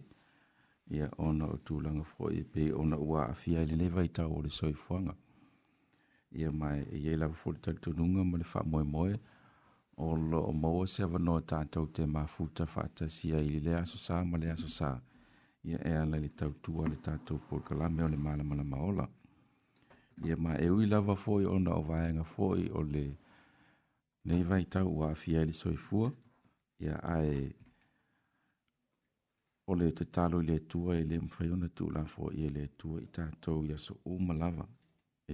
ia 0.89 1.09
ona 1.19 1.45
o 1.47 1.57
tu 1.67 1.81
langa 1.81 2.05
fwoi 2.05 2.45
pe 2.53 2.73
ona 2.81 2.97
ua 2.99 3.27
a 3.27 3.35
fia 3.35 3.63
i 3.63 3.67
le 3.67 3.77
lewa 3.77 4.05
i 4.05 4.09
tau 4.17 4.39
o 4.39 4.43
le 4.43 4.51
soi 4.51 4.75
fwanga 4.75 5.15
ia 6.39 6.51
mai 6.53 6.81
ia 7.03 7.13
i 7.13 7.17
lawa 7.17 7.35
fwoi 7.41 7.57
tali 7.63 7.79
tonunga 7.83 8.23
ma 8.31 8.37
le 8.39 8.47
wha 8.55 8.61
moe 8.71 8.83
moe 8.95 9.15
o 9.97 10.17
lo 10.17 10.39
o 10.41 10.53
maua 10.53 10.87
se 10.87 11.03
avanoa 11.03 11.43
tātou 11.51 11.87
te 11.93 12.07
mafuta 12.07 12.65
whātasia 12.75 13.41
i 13.43 13.59
le 13.65 13.73
aso 13.83 13.99
sā 13.99 14.23
ma 14.25 14.39
le 14.39 14.49
aso 14.51 14.69
sā. 14.79 14.91
Mm 14.93 14.99
-hmm 15.01 15.12
ia 15.64 15.79
e 15.85 15.96
ala 15.96 16.16
le 16.18 16.29
tautua 16.29 16.88
le 16.88 16.96
tatou 16.96 17.38
porokalame 17.38 18.03
o 18.03 18.09
le 18.12 18.16
malamalama 18.27 18.77
ola 18.90 19.07
ia 20.27 20.37
ma 20.44 20.53
e 20.64 20.68
ui 20.70 20.87
lava 20.87 21.14
foi 21.16 21.44
ona 21.57 21.70
o 21.81 21.83
vaega 21.88 22.25
foi 22.25 22.62
o 22.79 22.83
le 22.94 23.05
nei 24.25 24.42
vaitau 24.48 24.88
ua 24.96 25.11
afia 25.11 25.38
i 25.40 25.42
e 25.42 25.46
le 25.46 25.53
soifua 25.62 26.09
ia 26.85 26.96
ae 27.16 27.40
o 29.70 29.72
le 29.81 29.92
tatalo 29.98 30.42
i 30.42 30.46
le 30.48 30.55
atua 30.62 30.96
e 31.01 31.05
lē 31.11 31.16
mafai 31.22 31.51
ona 31.57 31.68
tuula 31.77 32.03
foi 32.12 32.33
ia 32.40 32.51
le 32.57 32.62
atua 32.70 33.01
i 33.07 33.09
tatou 33.16 33.61
iaso 33.66 33.94
uma 34.14 34.35
lava 34.42 34.66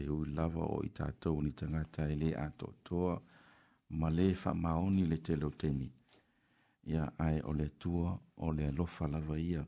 e 0.01 0.03
ui 0.09 0.27
lava 0.39 0.63
o 0.75 0.77
i 0.89 0.91
tatou 0.99 1.43
ni 1.43 1.53
tagata 1.61 2.03
e 2.13 2.15
lē 2.23 2.29
atoatoa 2.47 3.15
ma 3.99 4.09
lē 4.17 4.27
faamaoni 4.43 5.03
le 5.11 5.17
telotemi 5.27 5.89
ia 6.91 7.05
ae 7.19 7.39
o 7.51 7.53
le 7.59 7.65
atua 7.73 8.09
o 8.45 8.53
le 8.57 8.63
alofa 8.71 9.05
lava 9.15 9.39
ia 9.51 9.65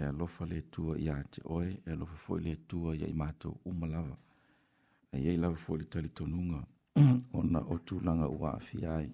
e 0.00 0.06
alofa 0.06 0.44
le 0.46 0.68
tua 0.70 0.96
ia 0.98 1.16
te 1.28 1.40
oe, 1.44 1.82
e 1.84 1.90
alofa 1.90 2.14
foi 2.16 2.40
le 2.40 2.54
tua 2.66 2.94
ia 2.96 3.06
i 3.08 3.12
mātou 3.12 3.58
umalawa. 3.68 4.16
E 5.12 5.18
iei 5.20 5.36
lawa 5.36 5.56
foi 5.56 5.78
le 5.78 5.88
tali 5.88 6.10
tonunga, 6.12 6.60
o 7.36 7.42
na 7.42 7.60
otu 7.74 8.00
langa 8.00 8.28
ua 8.28 8.54
afi 8.56 8.84
ai. 8.86 9.10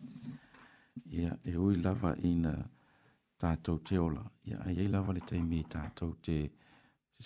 Ia 1.18 1.36
e 1.42 1.56
ui 1.56 1.80
lawa 1.82 2.12
ina 2.30 2.54
tātou 3.42 3.82
te 3.82 3.98
ola, 3.98 4.22
ia 4.44 4.62
e 4.70 4.76
iei 4.76 4.88
lawa 4.92 5.12
le 5.16 5.24
taimi 5.26 5.64
tātou 5.66 6.14
te 6.22 6.38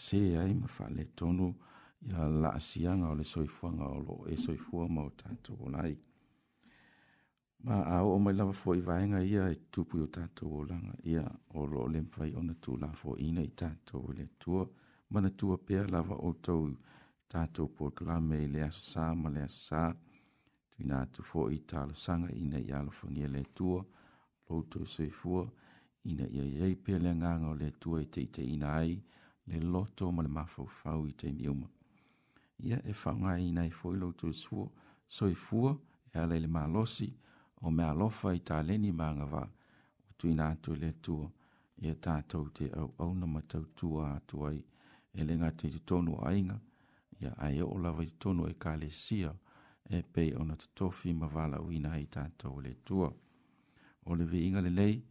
se 0.07 0.23
ai 0.40 0.55
mawha 0.55 0.88
le 0.96 1.05
tonu, 1.23 1.51
ia 2.09 2.25
la 2.42 2.55
asianga 2.62 3.11
o 3.12 3.18
le 3.18 3.25
soifuanga 3.35 3.90
o 3.92 3.99
lo 4.07 4.23
e 4.31 4.38
soifua 4.46 4.88
mau 4.88 5.12
tātou 5.25 5.61
onai. 5.68 5.92
Ia 5.92 6.09
ma 7.66 7.79
a 7.94 7.96
o 8.14 8.18
mai 8.25 8.33
lava 8.37 8.53
fo 8.62 8.70
i 8.81 8.83
vaenga 8.88 9.20
ia 9.33 9.44
e 9.55 9.57
tupu 9.73 9.96
o 10.05 10.07
tato 10.16 10.44
o 10.59 10.61
langa 10.70 10.94
ia 11.12 11.27
o 11.59 11.61
lo 11.73 11.83
lem 11.92 12.07
fai 12.14 12.31
ona 12.40 12.55
tu 12.64 12.73
la 12.83 12.88
fo 13.01 13.11
ina 13.29 13.42
i 13.51 13.53
tato 13.62 13.96
o 14.07 14.12
le 14.18 14.27
tua 14.42 14.64
mana 15.12 15.29
tua 15.40 15.57
pea 15.66 15.83
lava 15.94 16.14
o 16.29 16.33
tau 16.46 16.62
tato 17.33 17.66
po 17.75 17.85
kala 17.96 18.16
me 18.29 18.46
le 18.55 18.61
asa 18.70 19.05
ma 19.23 19.29
le 19.35 19.42
asa 19.49 19.83
tu 20.01 20.09
ina 20.83 20.96
tu 21.12 21.20
fo 21.31 21.40
i 21.57 21.59
talo 21.70 21.92
sanga 22.05 22.31
ina 22.42 22.59
i 22.68 22.70
alo 22.79 22.90
fangia 22.99 23.29
le 23.37 23.42
tua 23.57 23.81
lo 24.46 24.57
to 24.73 24.81
se 24.94 25.07
fua 25.20 25.44
ina 26.11 26.25
ia 26.37 26.44
iei 26.55 26.77
pea 26.85 26.99
le 27.05 27.12
nganga 27.20 27.49
o 27.53 27.55
le 27.62 27.68
tua 27.83 27.99
i 28.03 28.09
te 28.14 28.20
i 28.27 28.31
te 28.35 28.42
ina 28.55 28.68
ai 28.83 28.94
le 29.49 29.57
loto 29.73 30.05
ma 30.14 30.23
le 30.27 30.31
mafau 30.37 30.66
fau 30.81 31.03
i 31.12 31.14
te 31.20 31.29
miuma 31.38 31.68
ia 32.68 32.79
e 32.90 32.94
whaunga 33.03 33.37
ina 33.49 33.62
i 33.70 33.73
fo 33.79 33.92
i 33.94 33.99
lo 34.03 34.09
to 34.20 34.27
i 34.29 34.33
sua 34.44 34.66
so 35.07 35.25
i 35.29 35.35
fua 35.46 35.73
e 36.12 36.14
ale 36.23 36.37
le 36.44 36.49
malosi 36.57 37.07
ma 37.11 37.29
o 37.66 37.70
me 37.70 37.85
alofa 37.85 38.33
i 38.37 38.40
tā 38.49 38.61
leni 38.64 38.90
maanga 39.01 39.27
wā, 39.33 39.42
o 39.44 40.11
tui 40.18 40.33
nā 40.37 40.46
tu 40.64 40.75
le 40.77 40.90
tua, 41.07 41.27
i 41.85 41.90
a 41.92 41.96
tātou 42.07 42.49
te 42.57 42.66
au 42.77 42.90
au 43.05 43.12
na 43.16 43.27
matau 43.35 43.64
tua 43.77 44.14
atuai, 44.14 44.59
e 45.12 45.25
lenga 45.29 45.51
te 45.62 45.68
tonu 45.92 46.16
ainga, 46.31 46.57
i 47.20 47.27
a 47.29 47.33
ai 47.49 47.61
o 47.64 47.77
lawa 47.85 48.03
i 48.05 48.11
tonu 48.25 48.46
e 48.49 48.55
kā 48.64 48.73
sia, 48.90 49.33
e 49.99 50.03
pei 50.03 50.33
ona 50.35 50.55
na 50.55 50.66
tofi 50.75 51.12
ma 51.12 51.27
wala 51.35 51.61
uina 51.61 51.96
i 51.99 52.07
tātou 52.07 52.61
le 52.61 52.75
tua. 52.85 53.11
O 54.07 54.14
le 54.14 54.25
inga 54.40 54.61
le 54.61 54.70
lei, 54.70 55.03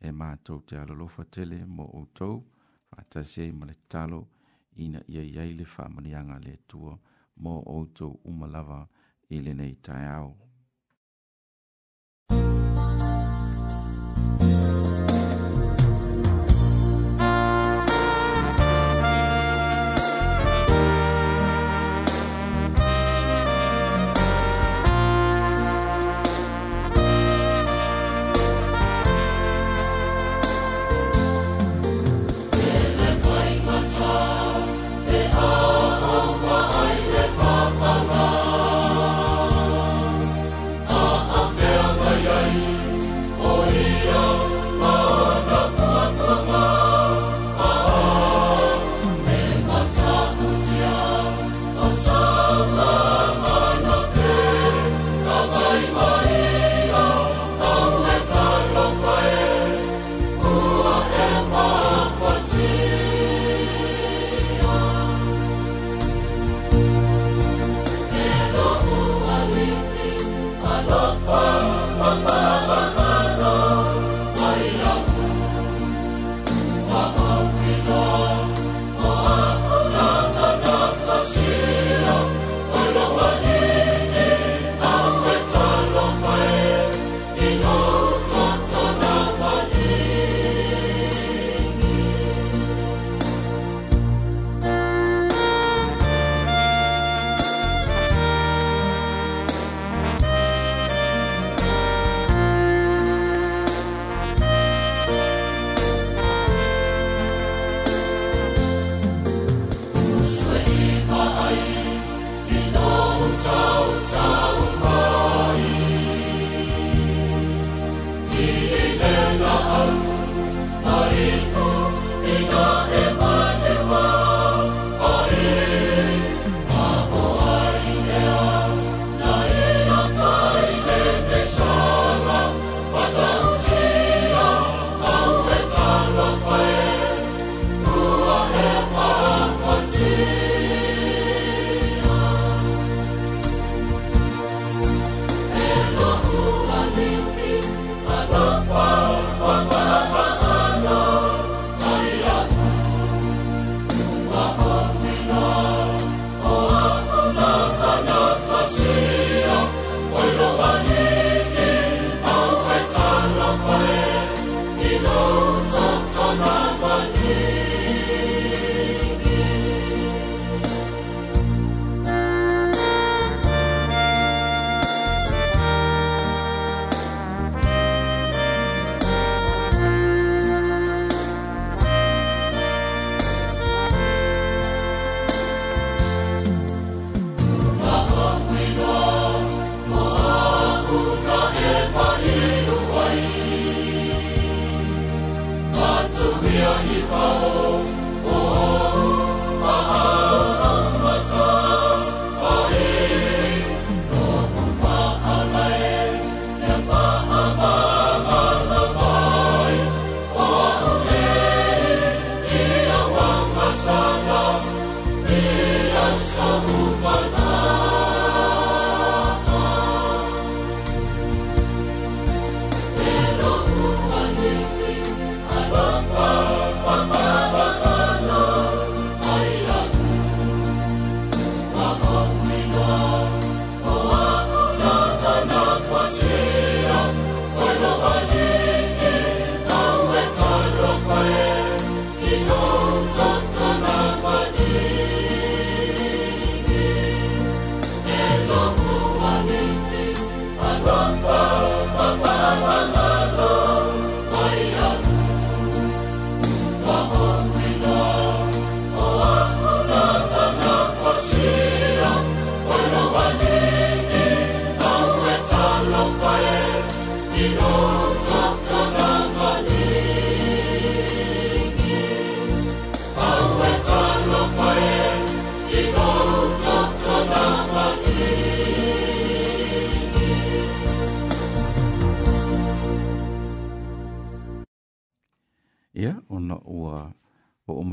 e 0.00 0.10
mātou 0.10 0.62
te 0.66 0.76
alofa 0.76 1.24
tele 1.24 1.64
mo 1.66 1.84
o 1.92 2.04
tau, 2.14 2.44
fātasi 2.88 3.42
ei 3.42 3.52
ma 3.52 3.66
le 3.66 3.74
talo, 3.88 4.28
ina 4.76 5.00
ia 5.08 5.22
iai 5.22 5.52
le 5.54 5.64
whamanianga 5.64 6.38
le 6.40 6.56
tua, 6.66 6.96
mo 7.36 7.60
o 7.66 7.84
tau 7.86 8.20
umalawa 8.24 8.86
i 9.28 9.40
le 9.42 9.52
nei 9.54 9.74
tai 9.82 10.04
au. 10.16 10.36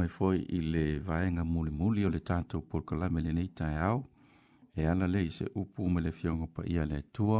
mai 0.05 0.09
foi 0.09 0.45
i 0.49 0.61
le 0.61 0.99
vaenga 0.99 1.43
muli 1.43 1.71
muli 1.71 2.05
o 2.05 2.09
le 2.09 2.19
tātou 2.19 2.61
porkala 2.69 3.07
me 3.09 3.21
le 3.21 3.31
nei 3.33 3.47
tai 3.57 3.75
au. 3.81 4.03
E 4.77 4.83
ala 4.87 5.07
le 5.07 5.21
i 5.23 5.29
se 5.29 5.45
upu 5.55 5.87
me 5.89 6.01
le 6.01 6.11
fionga 6.11 6.45
pa 6.47 6.61
ia 6.67 6.85
le 6.85 6.99
tua 7.11 7.39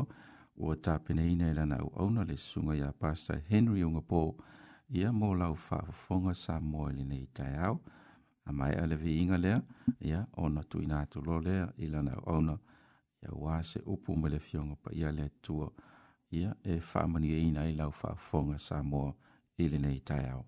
o 0.58 0.75
ta 0.75 0.97
pene 0.99 1.23
ina 1.32 1.49
ilana 1.51 1.78
au 1.84 1.91
auna 2.01 2.23
le 2.23 2.36
sunga 2.38 2.75
ia 2.75 2.91
pasta 2.93 3.36
Henry 3.49 3.84
o 3.84 3.89
ngapō 3.89 4.21
ia 4.97 5.10
mō 5.12 5.30
lau 5.38 5.54
whaafonga 5.54 6.34
sa 6.34 6.58
mō 6.60 6.88
le 6.95 7.04
nei 7.06 7.28
tai 7.34 7.51
au. 7.67 7.82
A 8.45 8.51
mai 8.54 8.73
ale 8.75 8.95
vi 8.95 9.19
inga 9.21 9.38
lea, 9.38 9.60
ia 10.01 10.25
ona 10.38 10.63
tu 10.63 10.82
ina 10.82 10.99
atu 11.04 11.21
lo 11.25 11.39
lea 11.39 11.67
ilana 11.78 12.13
au 12.15 12.23
auna 12.39 12.58
ia 13.23 13.30
wā 13.32 13.62
se 13.63 13.80
upu 13.86 14.15
me 14.15 14.30
le 14.30 14.39
fionga 14.39 14.75
pa 14.84 14.91
ia 14.93 15.12
le 15.12 15.30
tua 15.41 15.69
ia 16.32 16.56
e 16.63 16.80
whaamani 16.80 17.36
ina 17.47 17.67
i 17.69 17.75
lau 17.75 17.91
whaafonga 18.01 18.58
sa 18.58 18.82
mō 18.82 19.08
ili 19.58 19.78
nei 19.78 19.99
tai 20.01 20.23
au. 20.34 20.43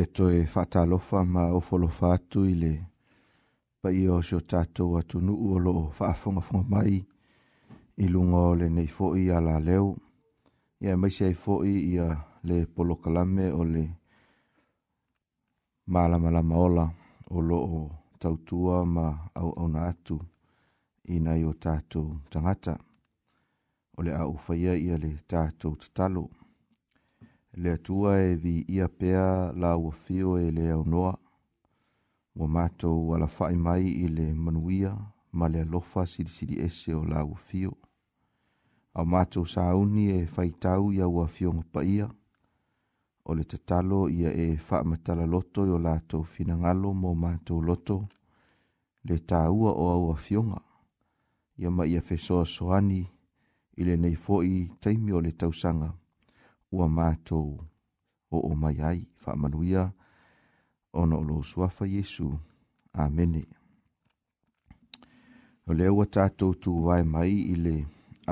e 0.00 0.04
toe 0.16 0.44
whatalofa 0.54 1.18
ma 1.24 1.42
o 1.56 1.60
wholofa 1.66 2.06
atu 2.16 2.40
i 2.52 2.54
le 2.62 2.72
pa 3.80 3.88
i 4.00 4.02
o 4.12 4.18
seo 4.28 4.40
tātou 4.52 4.98
atu 5.00 5.20
nu 5.26 5.32
o 5.54 5.58
lo 5.66 5.72
whaafonga 5.96 6.42
whonga 6.48 6.70
mai 6.72 6.94
i 8.04 8.06
lunga 8.14 8.38
o 8.50 8.52
le 8.60 8.66
nei 8.76 8.88
fōi 8.96 9.22
a 9.36 9.38
la 9.46 9.54
leo. 9.68 9.88
Ia 10.84 10.92
e 10.94 10.98
mai 11.00 11.10
se 11.16 11.24
ai 11.28 11.34
fōi 11.44 11.72
i 11.92 11.94
a 12.06 12.08
le 12.48 12.58
polo 12.74 12.94
kalame 13.02 13.46
o 13.60 13.62
le 13.74 13.84
maalama 15.92 16.30
la 16.36 16.42
maola 16.50 16.84
o 17.36 17.40
lo 17.48 17.58
o 17.78 17.82
tautua 18.20 18.78
ma 18.94 19.06
au 19.40 19.50
au 19.60 19.68
na 19.74 19.80
atu 19.92 20.16
i 21.14 21.16
nai 21.24 21.40
o 21.50 21.52
tātou 21.64 22.06
tangata. 22.32 22.74
O 23.96 24.02
le 24.04 24.12
au 24.20 24.36
whaia 24.44 24.74
i 24.84 24.86
a 24.94 24.98
le 25.02 25.10
tātou 25.30 25.72
tatalo. 25.80 26.24
Tātou 26.28 26.45
le 27.58 27.70
atua 27.72 28.18
e 28.20 28.36
vi 28.36 28.64
ia 28.68 28.86
pea 28.88 29.50
la 29.52 29.76
ua 29.76 29.90
fio 29.92 30.36
e 30.36 30.50
le 30.50 30.70
aunoa, 30.70 31.16
ua 32.34 32.46
mātou 32.56 33.14
ala 33.14 33.26
fai 33.26 33.56
mai 33.56 33.80
i 34.04 34.08
le 34.08 34.26
manuia 34.34 34.92
ma 35.32 35.48
le 35.48 35.62
alofa 35.64 36.04
siri 36.06 36.28
siri 36.30 36.60
ese 36.60 36.92
o 36.94 37.00
la 37.04 37.24
ua 37.24 37.36
fio. 37.38 37.72
Au 38.94 39.04
mātou 39.06 39.46
sa 39.48 39.70
auni 39.72 40.04
e 40.18 40.26
fai 40.26 40.50
tau 40.52 40.92
ia 40.92 41.08
ua 41.08 41.26
fio 41.32 41.52
ngopa 41.56 41.80
ia, 41.84 42.10
o 43.24 43.34
le 43.34 43.44
tatalo 43.44 44.04
ia 44.08 44.30
e 44.32 44.56
fa 44.58 44.84
matala 44.84 45.26
loto 45.26 45.64
i 45.66 45.70
o 45.72 45.78
lātou 45.80 46.24
fina 46.28 46.56
ngalo 46.60 46.92
mō 46.94 47.10
mātou 47.24 47.64
loto, 47.64 48.02
le 49.08 49.16
tāua 49.18 49.72
o 49.72 49.88
au 49.96 50.14
fionga, 50.16 50.60
ia 51.56 51.70
ma 51.70 51.86
ia 51.86 52.00
fesoa 52.04 52.44
soani 52.44 53.02
i 53.80 53.84
le 53.84 53.96
nei 53.96 54.14
fōi 54.16 54.66
taimi 54.80 55.12
o 55.12 55.20
le 55.22 55.32
tausanga. 55.32 55.86
sanga 55.88 55.96
ua 56.72 56.86
mātou 56.88 57.52
o 58.30 58.38
o 58.50 58.54
mai 58.62 58.74
ai 58.82 59.00
whaamanuia 59.24 59.90
ono 60.92 61.20
lo 61.22 61.42
suafa 61.42 61.86
Yesu. 61.86 62.30
Amene. 62.98 63.42
O 65.66 65.72
le 65.76 65.88
ua 65.92 66.06
tātou 66.16 66.54
tu 66.62 66.70
wai 66.86 67.02
mai 67.04 67.30
i 67.52 67.56
le 67.60 67.76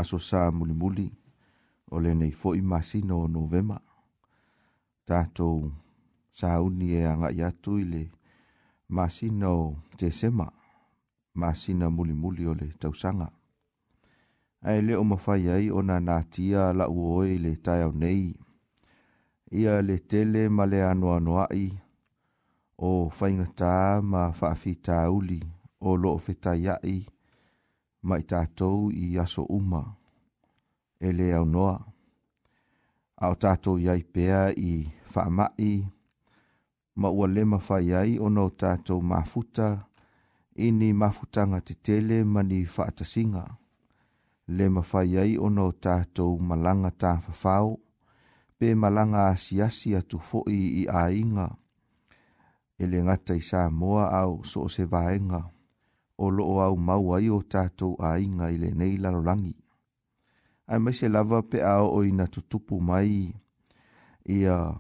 aso 0.00 0.16
sā 0.18 0.46
muli 0.52 0.72
muli 0.72 1.04
o 1.92 1.98
le 2.00 2.14
nei 2.16 2.32
fo 2.32 2.54
i 2.56 2.60
masino 2.74 3.20
o 3.24 3.28
novema. 3.28 3.76
Tātou 5.06 5.70
sā 6.32 6.56
uni 6.64 6.90
e 6.96 7.04
anga 7.04 7.30
i 7.30 7.42
atu 7.44 7.76
i 7.82 7.84
le 7.84 8.02
masino 8.88 9.52
te 10.00 10.08
sema 10.10 10.48
masina 11.34 11.90
muli 11.90 12.12
muli 12.16 12.46
o 12.48 12.54
le 12.56 12.68
tausanga. 12.80 13.26
Tātou 13.28 13.43
ae 14.64 14.80
le 14.82 14.94
o 14.96 15.02
mawhai 15.04 15.42
ai 15.52 15.66
o 15.70 15.82
nā 15.84 15.98
nātia 16.00 16.70
la 16.72 16.86
uoi 16.88 17.36
le 17.44 17.52
tai 17.64 17.82
au 17.86 17.92
nei. 18.02 18.32
Ia 19.52 19.80
le 19.84 19.98
tele 20.10 20.46
ma 20.48 20.64
le 20.66 20.78
anu 20.88 21.10
anuai, 21.16 21.66
o 22.88 22.90
whaingatā 23.18 24.00
ma 24.12 24.22
whaafi 24.38 24.72
tāuli, 24.88 25.42
o 25.80 25.94
lo 26.00 26.14
o 26.16 26.20
whetai 26.26 26.96
ma 28.08 28.16
i 28.20 28.24
tātou 28.32 28.88
i 28.92 29.10
aso 29.24 29.44
uma, 29.52 29.82
e 31.00 31.12
le 31.12 31.28
au 31.38 31.44
noa. 31.44 31.76
A 33.24 33.28
o 33.28 33.34
tātou 33.40 33.78
iai 33.80 34.02
pēa 34.02 34.46
i 34.60 34.72
whaamai, 35.12 35.82
ma 36.96 37.08
ua 37.10 37.26
le 37.28 37.44
mawhai 37.52 37.92
ai 38.00 38.16
o 38.20 38.32
nō 38.32 38.48
tātou 38.60 39.02
mafuta, 39.04 39.68
ini 40.56 40.92
mafutanga 40.94 41.60
te 41.60 41.74
tele 41.84 42.22
ma 42.24 42.42
ni 42.42 42.64
whaatasinga 42.64 43.44
le 44.46 44.68
mawhai 44.68 45.16
ai 45.16 45.32
o 45.40 45.48
no 45.48 45.70
tātou 45.72 46.36
malanga 46.38 46.90
tā 46.92 47.16
pe 48.58 48.74
malanga 48.74 49.28
asiasi 49.32 49.94
atu 49.96 50.18
fo'i 50.18 50.58
i 50.82 50.86
a 50.88 51.08
inga. 51.10 51.48
E 52.78 52.86
le 52.86 53.00
sā 53.40 53.70
moa 53.70 54.10
au 54.20 54.42
so 54.44 54.68
se 54.68 54.84
vaenga, 54.84 55.50
o 56.18 56.28
loo 56.30 56.60
au 56.60 56.76
mau 56.76 57.14
ai 57.14 57.30
o 57.30 57.42
tātou 57.42 57.96
a 57.98 58.18
inga 58.20 58.50
i 58.50 58.58
le 58.58 58.70
nei 58.70 58.96
lalolangi. 58.98 59.56
Ai 60.68 60.78
mai 60.78 60.92
se 60.94 61.08
lava 61.08 61.42
pe 61.42 61.62
ao 61.62 61.90
o 61.92 62.04
ina 62.04 62.26
tutupu 62.26 62.80
mai 62.80 63.32
i 64.26 64.44
a 64.44 64.76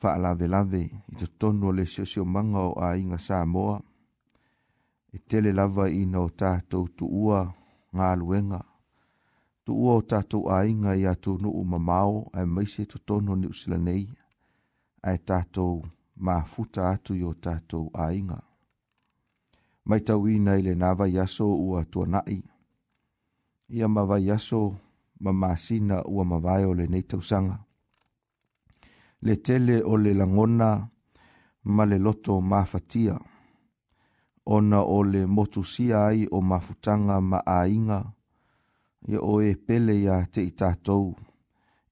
whaalave 0.00 0.48
lave 0.48 0.80
i 1.08 1.14
to 1.16 1.26
tonu 1.38 1.72
le 1.72 1.86
siosio 1.86 2.24
manga 2.24 2.58
o 2.60 2.74
a 2.78 2.96
inga 2.96 3.16
sā 3.16 3.44
moa. 3.46 3.80
E 5.12 5.18
tele 5.28 5.52
lava 5.52 5.88
i 5.88 6.04
no 6.06 6.28
tātou 6.30 6.86
tu 6.96 7.04
ua, 7.06 7.46
ngā 7.96 8.14
luenga. 8.18 8.60
Tu 9.64 9.72
ua 9.76 9.94
o 10.00 10.02
tātou 10.12 10.48
a 10.50 10.62
inga 10.66 10.94
i 10.98 11.04
atu 11.06 11.36
nu 11.40 11.50
u 11.60 11.64
mamau 11.64 12.24
ai 12.32 12.46
maise 12.46 12.86
tu 12.90 12.98
tono 13.04 13.36
ni 13.36 13.46
usila 13.46 13.78
nei. 13.78 14.06
Ai 15.02 15.18
tātou 15.18 15.82
mafuta 16.16 16.88
atu 16.90 17.14
i 17.14 17.22
o 17.24 17.32
tātou 17.34 17.90
a 17.94 18.10
inga. 18.14 18.38
Mai 19.84 20.00
tau 20.06 20.26
i 20.30 20.38
nei 20.38 20.62
le 20.62 20.74
nāva 20.74 21.06
yaso 21.10 21.46
ua 21.54 21.84
tua 21.84 22.06
nai. 22.06 22.38
Ia 23.68 23.88
mava 23.88 24.18
yaso 24.20 24.60
mamasina 25.20 26.02
ua 26.06 26.24
mavai 26.24 26.64
o 26.64 26.74
le 26.74 26.86
nei 26.88 27.02
tausanga. 27.02 27.56
Le 29.24 29.36
tele 29.36 29.80
o 29.82 29.96
le 29.96 30.12
langona 30.14 30.70
ma 31.62 31.84
le 31.84 31.98
loto 31.98 32.40
mafatia. 32.40 33.12
Mafatia 33.12 33.31
ona 34.46 34.80
o 34.82 35.02
le 35.04 35.26
motusia 35.26 36.06
ai 36.06 36.26
o 36.32 36.40
mafutanga 36.40 37.16
maainga, 37.30 37.98
ia 39.10 39.20
o 39.20 39.34
e 39.42 39.50
pele 39.66 39.92
ia 40.04 40.16
te 40.32 40.40
i 40.44 40.50
tātou, 40.60 41.04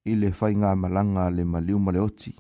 i 0.05 0.13
le 0.21 0.31
whai 0.41 0.55
ngā 0.55 0.75
malanga 0.77 1.31
le 1.31 1.45
maliu 1.45 1.79
male 1.79 2.01
oti. 2.01 2.33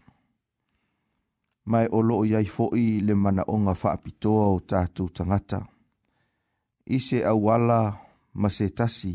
Mai 1.70 1.86
o 1.92 2.00
loo 2.02 2.24
iai 2.24 2.46
fo'i 2.54 2.86
le 3.06 3.14
mana 3.22 3.42
o 3.46 3.56
ngā 3.58 3.74
whaapitoa 3.82 4.44
o 4.54 4.58
tātou 4.70 5.08
tangata. 5.16 5.60
I 6.86 6.98
se 6.98 7.22
awala 7.24 7.80
ma 8.40 8.48
se 8.50 8.68
tasi, 8.70 9.14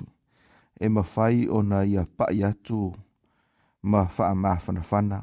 e 0.84 0.88
ma 0.90 1.04
whai 1.16 1.48
ona 1.60 1.84
ia 1.84 2.04
pai 2.18 2.44
atu, 2.44 2.82
ma 3.92 4.06
wha 4.18 4.34
ma 4.36 4.56
whanawhana, 4.66 5.20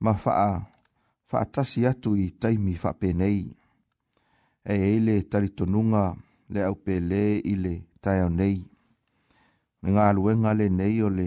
ma 0.00 0.12
wha 0.22 1.42
tasi 1.54 1.86
atu 1.86 2.14
i 2.16 2.26
taimi 2.40 2.74
wha 2.82 2.92
penei 2.92 3.42
e 4.68 4.76
ele 4.96 5.22
tari 5.28 5.48
tonunga 5.54 6.16
le 6.48 6.60
au 6.68 6.74
pe 6.84 6.92
i 7.52 7.54
le 7.62 7.72
tai 8.02 8.18
au 8.24 8.30
nei. 8.38 8.58
Me 9.80 9.88
ngā 9.94 10.06
luenga 10.14 10.50
le 10.58 10.66
nei 10.78 10.98
o 11.02 11.08
le 11.18 11.26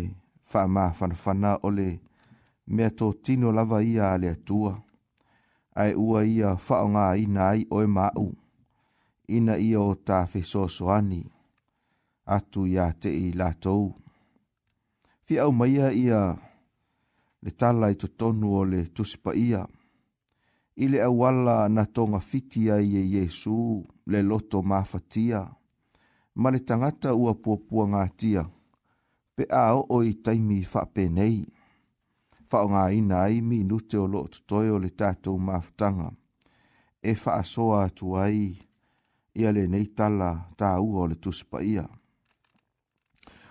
wha 0.52 0.62
ma 0.74 0.84
whanawhana 1.00 1.52
o 1.64 1.70
le 1.78 1.88
mea 2.74 2.90
tō 2.98 3.08
tino 3.24 3.52
lava 3.56 3.80
ia 3.84 4.06
a 4.14 4.18
le 4.22 4.30
atua. 4.36 4.74
Ai 5.82 5.94
ua 6.08 6.20
ia 6.26 6.50
wha 6.66 6.78
ngā 6.94 7.06
ina 7.24 7.42
ai 7.54 7.62
oe 7.76 7.86
mau. 7.98 8.28
Ina 9.36 9.56
ia 9.68 9.80
o 9.80 9.96
tā 10.08 10.20
whesosoani. 10.32 11.22
Atu 12.36 12.68
ia 12.68 12.92
te 13.02 13.10
i 13.10 13.32
lātou. 13.40 13.88
Fi 15.26 15.40
au 15.40 15.52
maia 15.52 15.92
ia 15.94 16.20
le 17.44 17.52
tala 17.60 17.90
i 17.94 17.96
to 18.00 18.08
tonu 18.20 18.50
o 18.60 18.64
le 18.72 18.80
tusipa 18.96 19.32
ia. 19.36 19.64
Ia 19.64 19.64
i 20.82 20.88
le 20.88 21.02
auala 21.04 21.58
na 21.70 21.84
tonga 21.86 22.20
fiti 22.20 22.62
ai 22.72 22.96
e 22.96 23.04
Yesu 23.16 23.84
le 24.12 24.20
loto 24.24 24.62
mafatia. 24.62 25.42
Ma 26.36 26.48
le 26.54 26.60
tangata 26.68 27.10
ua 27.22 27.34
puapua 27.44 27.84
ngātia, 27.92 28.44
pe 29.36 29.44
ao 29.64 29.80
o 29.82 29.98
o 29.98 29.98
i 30.08 30.14
taimi 30.24 30.62
fa 30.72 30.82
penei. 30.94 31.40
Fa 32.50 32.64
o 32.66 32.70
ngā 32.72 32.84
ina 33.00 33.18
ai 33.28 33.42
mi 33.42 33.60
nute 33.68 33.98
o 34.00 34.06
lo 34.08 34.22
tutoe 34.34 34.70
o 34.72 34.78
le 34.80 34.90
tātou 35.00 35.36
mafatanga. 35.48 36.10
E 37.02 37.12
fa 37.16 37.32
asoa 37.44 37.82
atu 37.90 38.16
ai, 38.16 38.48
ia 39.40 39.52
le 39.52 39.68
nei 39.68 39.88
tala 39.94 40.32
tā 40.58 40.72
ua 40.80 41.04
o 41.04 41.10
le 41.12 41.20
tuspa 41.24 41.60
ia. 41.64 41.84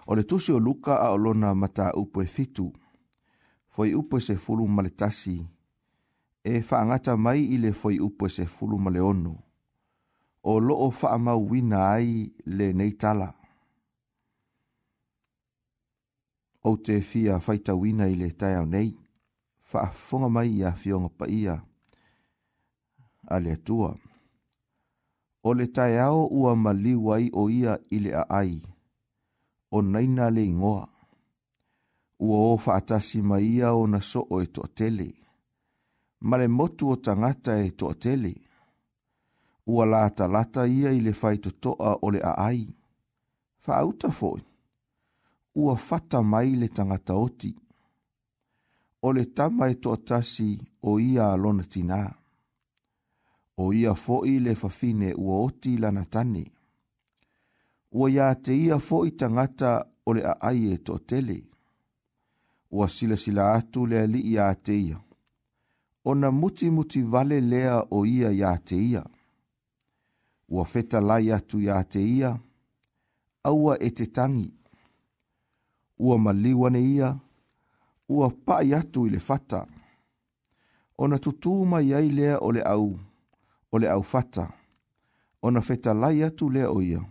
O 0.09 0.17
le 0.17 0.25
tusi 0.25 0.53
o 0.53 0.59
luka 0.59 0.97
a 1.05 1.13
olona 1.13 1.53
mata 1.55 1.93
upo 1.95 2.23
e 2.23 2.27
fitu, 2.27 2.71
foi 3.67 3.93
upo 3.95 4.17
e 4.17 4.21
se 4.21 4.35
fulu 4.37 4.65
maletasi 4.67 5.37
le 5.37 5.47
tasi, 5.47 5.58
e 6.57 6.61
whaangata 6.71 7.15
mai 7.25 7.43
i 7.45 7.57
le 7.63 7.71
foi 7.81 7.97
upo 8.07 8.25
se 8.37 8.45
fulu 8.55 8.77
ma 8.83 8.91
le 8.95 9.01
onu. 9.11 9.33
O 10.43 10.53
loo 10.67 10.89
wha 11.03 11.07
amau 11.17 11.41
wina 11.51 11.79
ai 11.97 12.11
le 12.57 12.67
nei 12.79 12.93
tala. 13.01 13.29
O 16.69 16.77
te 16.85 16.95
fia 17.09 17.35
whaita 17.47 17.73
wina 17.81 18.05
i 18.09 18.15
le 18.21 18.29
tai 18.41 18.55
au 18.61 18.67
nei, 18.75 18.91
wha 19.73 19.81
afonga 19.89 20.29
mai 20.37 20.49
i 20.59 20.65
a 20.65 20.71
fionga 20.81 21.09
pa 21.19 21.27
ia 21.41 21.55
a 23.35 23.37
le 23.45 23.51
atua. 23.59 23.91
O 25.47 25.51
le 25.59 25.67
tai 25.77 25.95
au 26.07 26.19
ua 26.41 26.53
maliwai 26.65 27.25
o 27.41 27.51
ia 27.61 27.73
i 27.91 27.97
le 28.05 28.11
a 28.17 28.25
ai, 28.41 28.53
o 29.71 29.79
naina 29.93 30.25
le 30.37 30.43
ingoa. 30.51 30.85
Ua 32.27 32.39
o 32.53 32.55
wha 32.63 32.73
atasi 32.81 33.19
mai 33.29 33.45
ia 33.55 33.69
o 33.75 33.83
na 33.93 34.01
so 34.11 34.21
o 34.35 34.43
e 34.43 34.47
to 34.55 34.65
tele 34.79 35.09
ma 36.21 36.37
le 36.37 36.49
motu 36.49 36.91
o 36.91 36.97
tangata 36.97 37.57
e 37.63 37.71
toa 37.79 37.95
tele. 37.95 38.33
Ua 39.67 39.85
lata 39.87 40.27
lata 40.27 40.67
ia 40.67 40.91
i 40.91 41.01
le 41.01 41.13
faito 41.13 41.51
toa 41.51 41.99
o 42.03 42.11
le 42.11 42.21
aai. 42.25 42.69
Fa 43.59 43.79
foi. 44.13 44.43
Ua 45.55 45.77
fata 45.77 46.23
mai 46.23 46.57
le 46.57 46.69
tangata 46.69 47.15
oti. 47.15 47.55
O 49.03 49.13
le 49.13 49.25
tama 49.37 49.67
e 49.69 49.75
toa 49.83 49.97
tasi 50.09 50.51
o 50.89 50.99
ia 51.01 51.27
alona 51.33 51.63
tina. 51.65 52.01
O 53.63 53.73
ia 53.73 53.95
foi 53.95 54.39
le 54.41 54.55
fafine 54.55 55.13
ua 55.17 55.37
oti 55.47 55.77
lana 55.77 56.05
tane. 56.05 56.45
Ua 57.97 58.09
ia 58.11 58.27
te 58.45 58.53
ia 58.55 58.79
foi 58.79 59.09
tangata 59.19 59.71
o 60.09 60.13
le 60.15 60.23
aai 60.23 60.61
e 60.75 60.79
toa 60.87 60.99
tele. 61.09 61.37
Ua 62.77 62.87
sila 62.89 63.17
sila 63.17 63.45
atu 63.57 63.81
le 63.91 63.97
ali 64.03 64.21
ia 64.33 64.47
te 64.67 64.77
ona 66.09 66.31
muti 66.31 66.71
muti 66.71 67.03
vale 67.03 67.41
lea 67.41 67.85
o 67.97 68.07
ia 68.07 68.31
ia 68.39 68.53
te 68.67 68.77
ia. 68.91 69.03
Ua 70.49 70.65
feta 70.73 71.01
lai 71.09 71.27
atu 71.37 71.61
ia 71.61 71.77
te 71.93 72.01
ia, 72.17 72.31
aua 73.49 73.75
e 73.81 73.89
te 73.91 74.07
tangi. 74.17 74.49
Ua 75.99 76.17
maliwane 76.25 76.81
ia, 76.95 77.11
ua 78.15 78.27
pai 78.47 78.69
atu 78.79 79.07
i 79.07 79.11
le 79.11 79.21
fata. 79.29 79.61
Ona 81.03 81.17
tutuma 81.25 81.67
mai 81.73 81.89
ai 81.99 82.09
lea 82.19 82.39
o 82.41 82.49
le 82.57 82.63
au, 82.75 82.89
o 83.73 83.79
le 83.79 83.89
au 83.97 84.03
fata. 84.13 84.47
Ona 85.47 85.61
feta 85.69 85.93
lai 86.03 86.23
atu 86.29 86.51
lea 86.55 86.69
o 86.77 86.83
ia, 86.83 87.03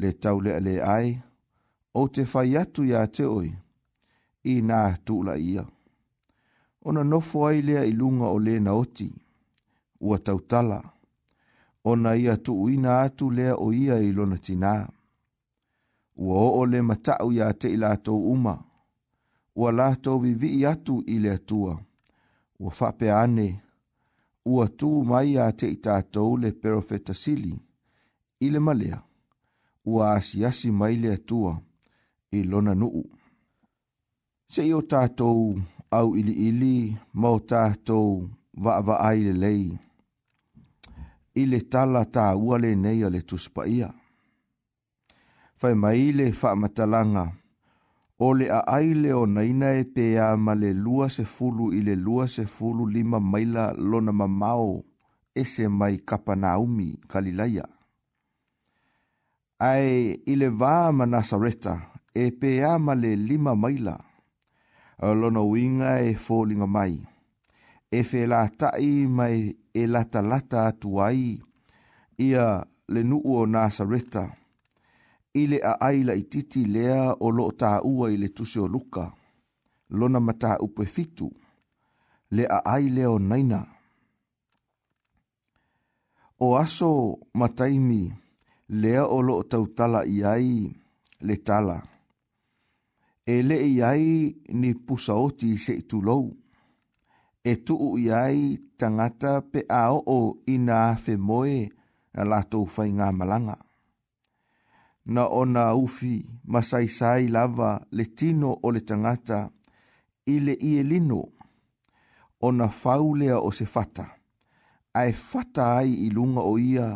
le 0.00 0.12
tau 0.22 0.38
lea 0.44 0.60
le 0.66 0.74
ai, 0.96 1.10
o 2.00 2.08
te 2.14 2.22
fai 2.32 2.56
atu 2.62 2.80
ia 2.90 3.02
te 3.14 3.24
oi, 3.38 3.50
i 4.52 4.60
nā 4.68 4.84
tūla 5.06 5.40
ia 5.54 5.66
ona 6.84 7.04
nofo 7.04 7.46
ai 7.48 7.62
lea 7.62 7.84
i 7.84 7.92
lunga 7.92 8.24
o 8.28 8.38
lena 8.38 8.72
oti, 8.72 9.14
ua 10.00 10.18
tautala, 10.18 10.82
ona 11.84 12.14
ia 12.16 12.36
tuuina 12.36 13.00
atu 13.00 13.30
lea 13.30 13.54
o 13.56 13.72
ia 13.72 13.94
i 13.98 14.12
lona 14.12 14.38
tina. 14.38 14.88
Ua 16.16 16.40
o 16.40 16.66
le 16.72 16.82
matau 16.88 17.32
ia 17.32 17.48
te 17.60 17.68
i 17.74 17.76
lātou 17.82 18.20
uma, 18.32 18.54
ua 19.60 19.72
lātou 19.72 20.20
vi 20.42 20.50
atu 20.70 20.98
i 21.06 21.16
lea 21.18 21.38
tua, 21.48 21.78
ua 22.60 22.72
whape 22.80 23.08
ane, 23.12 23.48
ua 24.46 24.66
tū 24.68 24.92
mai 25.10 25.30
ia 25.32 25.48
te 25.52 25.66
i 25.66 25.74
tātou 25.84 26.36
le 26.38 26.52
perofeta 26.52 27.14
sili, 27.22 27.54
i 28.44 28.50
le 28.50 28.58
malea, 28.60 29.00
ua 29.84 30.12
asiasi 30.20 30.70
mai 30.70 30.96
lea 31.02 31.16
tua, 31.18 31.56
i 32.30 32.44
lona 32.44 32.74
nuu. 32.74 33.04
Se 34.46 34.62
i 34.62 34.72
au 35.94 36.16
ili 36.16 36.32
ili 36.32 36.96
mo 37.14 37.38
tātou 37.38 38.26
wa 38.64 38.80
wa 38.80 38.96
aile 39.08 39.32
lei. 39.32 39.78
I 41.34 41.44
le 41.46 41.60
tala 41.70 42.02
tā 42.04 42.32
ua 42.36 42.58
le 42.58 42.72
nei 42.74 43.02
a 43.06 43.10
le 43.10 43.20
tuspa 43.22 43.66
ia. 43.70 43.90
Fai 45.54 45.74
mai 45.74 46.10
le 46.12 46.32
wha 46.40 47.26
o 48.18 48.28
le 48.34 48.46
a 48.50 48.60
aile 48.76 49.12
o 49.12 49.24
naina 49.26 49.70
e 49.80 49.84
pe 49.94 50.06
a 50.18 50.36
ma 50.36 50.54
le 50.54 50.72
lua 50.74 51.08
se 51.10 51.24
fulu 51.34 51.70
i 51.74 51.80
le 51.82 51.94
lua 51.96 52.26
se 52.28 52.44
fulu 52.46 52.86
lima 52.94 53.20
maila 53.20 53.72
lona 53.90 54.12
mamao 54.12 54.82
e 55.40 55.44
se 55.44 55.68
mai 55.68 55.94
kapa 56.08 56.34
na 56.36 56.58
umi 56.58 56.88
kalilaia. 57.10 57.64
Ai 59.58 60.18
i 60.26 60.34
le 60.36 60.48
wā 60.60 60.74
ma 60.96 61.04
nasareta 61.12 61.74
e 62.14 62.24
pe 62.40 62.50
a 62.70 62.78
ma 62.84 62.94
le 62.94 63.16
lima 63.16 63.54
maila 63.54 63.96
o 65.02 65.14
lono 65.14 65.48
winga 65.48 66.00
e 66.00 66.14
fōlinga 66.14 66.66
mai. 66.66 66.96
E 67.96 68.00
whē 68.02 68.22
la 68.26 68.40
tai 68.58 68.90
mai 69.16 69.38
e 69.74 69.82
lata 69.92 70.20
lata 70.30 70.58
atu 70.70 70.88
ai, 71.02 71.24
ia 72.26 72.46
le 72.92 73.00
nuu 73.08 73.32
o 73.38 73.46
Nasareta, 73.52 74.24
i 75.34 75.42
le 75.50 75.58
a 75.62 75.72
aila 75.88 76.12
i 76.14 76.22
titi 76.32 76.62
lea 76.74 77.02
o 77.24 77.28
lo 77.36 77.46
tā 77.60 77.72
ua 77.94 78.06
i 78.14 78.18
le 78.22 78.28
tusi 78.36 78.58
o 78.62 78.66
luka, 78.70 79.04
lona 79.98 80.20
mata 80.26 80.52
upe 80.66 80.84
fitu, 80.94 81.28
le 82.34 82.44
a 82.46 82.58
ai 82.74 82.88
leo 82.96 83.18
naina. 83.18 83.60
O 86.40 86.54
aso 86.58 87.18
mataimi 87.38 88.02
lea 88.68 89.06
o 89.06 89.18
lo 89.22 89.42
tautala 89.50 90.04
i 90.06 90.22
ai 90.22 90.70
le 91.26 91.36
tala 91.36 91.78
e 93.26 93.40
le 93.42 93.56
i 93.56 93.80
ai 93.82 94.32
ni 94.48 94.70
pusa 94.74 95.14
se 95.64 95.72
i 95.72 95.82
tulou. 95.88 96.24
E 97.44 97.52
tuu 97.64 97.96
i 98.02 98.06
ai 98.24 98.40
tangata 98.78 99.32
pe 99.50 99.60
a 99.68 99.84
o 99.92 100.18
ina 100.54 100.78
fe 101.02 101.14
moe 101.28 101.56
na 102.14 102.22
lato 102.30 102.56
ufai 102.66 102.90
ngā 102.98 103.08
malanga. 103.18 103.56
Na 105.14 105.22
o 105.38 105.42
na 105.54 105.64
ufi 105.84 106.14
masai 106.52 106.86
sai 106.98 107.22
lava 107.34 107.70
le 107.96 108.04
tino 108.18 108.50
o 108.62 108.68
le 108.74 108.80
tangata 108.88 109.38
i 110.26 110.34
le 110.44 110.54
i 110.68 110.72
lino 110.90 111.20
o 112.40 112.48
na 112.58 112.66
faulea 112.80 113.36
o 113.46 113.50
se 113.58 113.66
fata. 113.74 114.06
Ai 115.00 115.12
fata 115.28 115.64
ai 115.80 115.90
i 116.06 116.08
lunga 116.16 116.40
o 116.40 116.54
ia 116.72 116.86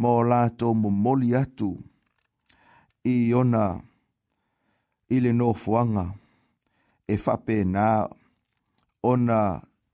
ma 0.00 0.08
o 0.18 0.22
lato 0.30 0.66
mo 0.80 0.88
moli 1.04 1.30
atu 1.42 1.70
i 3.12 3.16
ona 3.40 3.64
ufi 3.76 3.88
ile 5.10 5.32
no 5.32 5.52
fuanga 5.54 6.14
e 7.06 7.16
fape 7.16 7.58
na 7.74 7.84
ona 9.10 9.38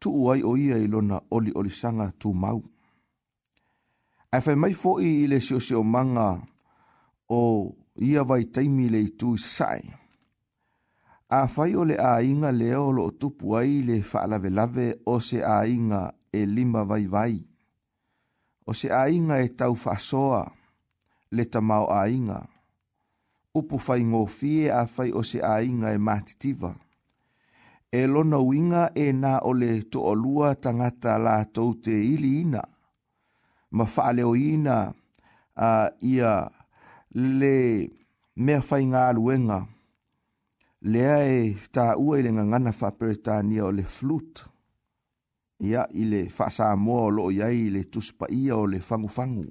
tu 0.00 0.10
ai 0.32 0.42
o 0.44 0.52
ia 0.64 0.76
i 0.78 0.86
lona 0.92 1.16
oli 1.34 1.50
oli 1.58 1.70
sanga 1.80 2.06
tu 2.20 2.28
mau. 2.42 2.60
Ai 4.32 4.40
fai 4.44 4.56
mai 4.62 4.74
fo 4.80 4.90
i 5.10 5.26
le 5.30 5.36
sio 5.46 5.58
sio 5.66 5.80
manga 5.94 6.28
o 7.30 7.72
ia 8.08 8.22
vai 8.30 8.44
taimi 8.54 8.86
le 8.92 8.98
i 9.00 9.10
tu 9.20 9.28
sai. 9.56 9.80
A 11.28 11.40
fai 11.54 11.72
o 11.74 11.82
le 11.90 11.96
a 11.96 12.12
inga 12.30 12.50
le 12.60 12.68
olo 12.86 13.02
o 13.08 13.10
tupu 13.20 13.46
ai 13.60 13.72
le 13.88 13.96
whaalave 14.08 14.50
lave 14.58 14.86
o 15.06 15.14
se 15.26 15.38
a 15.42 15.58
inga 15.76 16.02
e 16.32 16.40
lima 16.56 16.82
vai 16.90 17.04
vai. 17.14 17.36
O 18.68 18.74
se 18.78 18.86
a 18.92 19.02
inga 19.16 19.36
e 19.40 19.48
tau 19.58 19.74
fasoa 19.84 20.42
le 21.34 21.42
tamau 21.52 21.86
a 21.88 22.02
inga. 22.04 22.04
A 22.04 22.10
inga 22.10 22.55
upu 23.58 23.78
fai 23.80 24.04
ngofie 24.04 24.72
a 24.72 24.84
fai 24.86 25.12
o 25.12 25.22
se 25.24 25.40
ainga 25.40 25.92
e 25.92 25.98
matitiva. 25.98 26.74
E 27.92 28.06
lona 28.06 28.38
winga 28.38 28.90
e 28.94 29.12
na 29.12 29.38
ole 29.38 29.82
to 29.92 30.00
olua 30.12 30.54
tangata 30.54 31.18
la 31.18 31.44
tau 31.54 31.72
te 31.84 31.92
ili 32.14 32.40
ina. 32.40 32.62
Ma 33.70 33.86
faale 33.86 34.24
o 34.24 34.34
ina 34.36 34.76
a 35.56 35.68
uh, 35.68 35.88
ia 36.12 36.32
le 37.12 37.56
mea 38.36 38.60
fai 38.68 38.84
ngā 38.84 39.06
aluenga. 39.12 39.62
Lea 40.82 41.16
e 41.32 41.40
ta 41.72 41.94
ua 41.98 42.20
ile 42.20 42.32
ngangana 42.36 42.72
fa 42.72 42.90
peretania 42.92 43.64
o 43.64 43.72
le 43.72 43.84
flut. 43.96 44.44
Ia 45.64 45.86
ile 45.96 46.26
fa 46.28 46.50
sa 46.52 46.74
mua 46.76 47.06
o 47.08 47.14
lo 47.18 47.30
iai 47.32 47.64
ile 47.70 47.86
tuspa 47.88 48.28
ia 48.28 48.58
o 48.60 48.66
le 48.68 48.80
fangu 48.80 49.08
fangu 49.08 49.48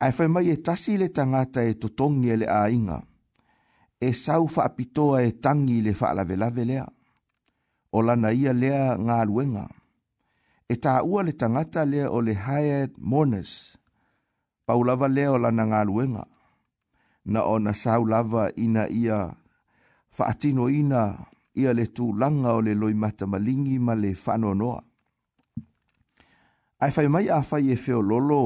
ae 0.00 0.10
fai 0.14 0.28
mai 0.30 0.46
e 0.50 0.56
tasi 0.66 0.94
le 1.00 1.08
tangata 1.10 1.60
e 1.62 1.72
totongi 1.82 2.28
e 2.30 2.36
le 2.40 2.46
ainga, 2.46 2.98
e 4.00 4.08
sau 4.24 4.46
faapitoa 4.46 5.16
e 5.22 5.30
tangi 5.44 5.78
le 5.82 5.92
faalavelave 6.00 6.64
lea, 6.70 6.86
o 7.90 7.98
lana 8.06 8.30
ia 8.30 8.52
lea 8.62 8.84
ngā 9.06 9.18
luenga, 9.28 9.64
e 10.72 10.78
tā 10.84 11.00
ua 11.08 11.20
le 11.26 11.32
tangata 11.40 11.82
lea 11.92 12.06
o 12.14 12.20
le 12.26 12.34
hired 12.46 12.92
mourners, 13.10 13.52
paulava 14.66 15.08
lea 15.10 15.34
o 15.34 15.38
lana 15.44 15.64
ngā 15.70 15.80
luenga, 15.90 16.24
na 17.32 17.42
o 17.52 17.58
na 17.58 17.74
sau 17.74 18.06
lava 18.06 18.48
ina 18.54 18.86
ia 18.86 19.18
faatino 20.14 20.68
ina 20.70 21.02
ia 21.58 21.74
le 21.74 21.88
tū 21.90 22.12
langa 22.14 22.54
o 22.56 22.62
le 22.64 22.72
loi 22.78 22.94
mata 22.94 23.26
malingi 23.26 23.78
ma 23.82 23.94
le 23.98 24.14
whanonoa. 24.16 24.78
Ai 26.78 26.92
fai 26.94 27.08
mai 27.10 27.26
a 27.28 27.42
fai 27.42 27.66
e 27.74 27.76
feo 27.76 27.98
lolo, 28.00 28.44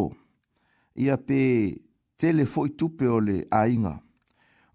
ia 0.95 1.17
pe 1.17 1.75
tele 2.17 2.45
foi 2.47 2.69
tupe 2.71 3.07
o 3.09 3.21
le 3.21 3.47
ainga. 3.51 4.01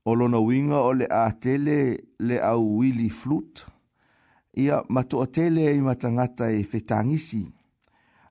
O 0.06 0.16
lona 0.16 0.40
winga 0.40 0.76
ole 0.82 1.06
a 1.10 1.32
tele 1.32 1.98
le 2.20 2.38
au 2.42 2.78
wili 2.78 3.10
flut. 3.10 3.66
Ia 4.54 4.84
matua 4.90 5.28
tele 5.28 5.76
i 5.76 5.82
matangata 5.82 6.50
e 6.52 6.64
fetangisi. 6.64 7.48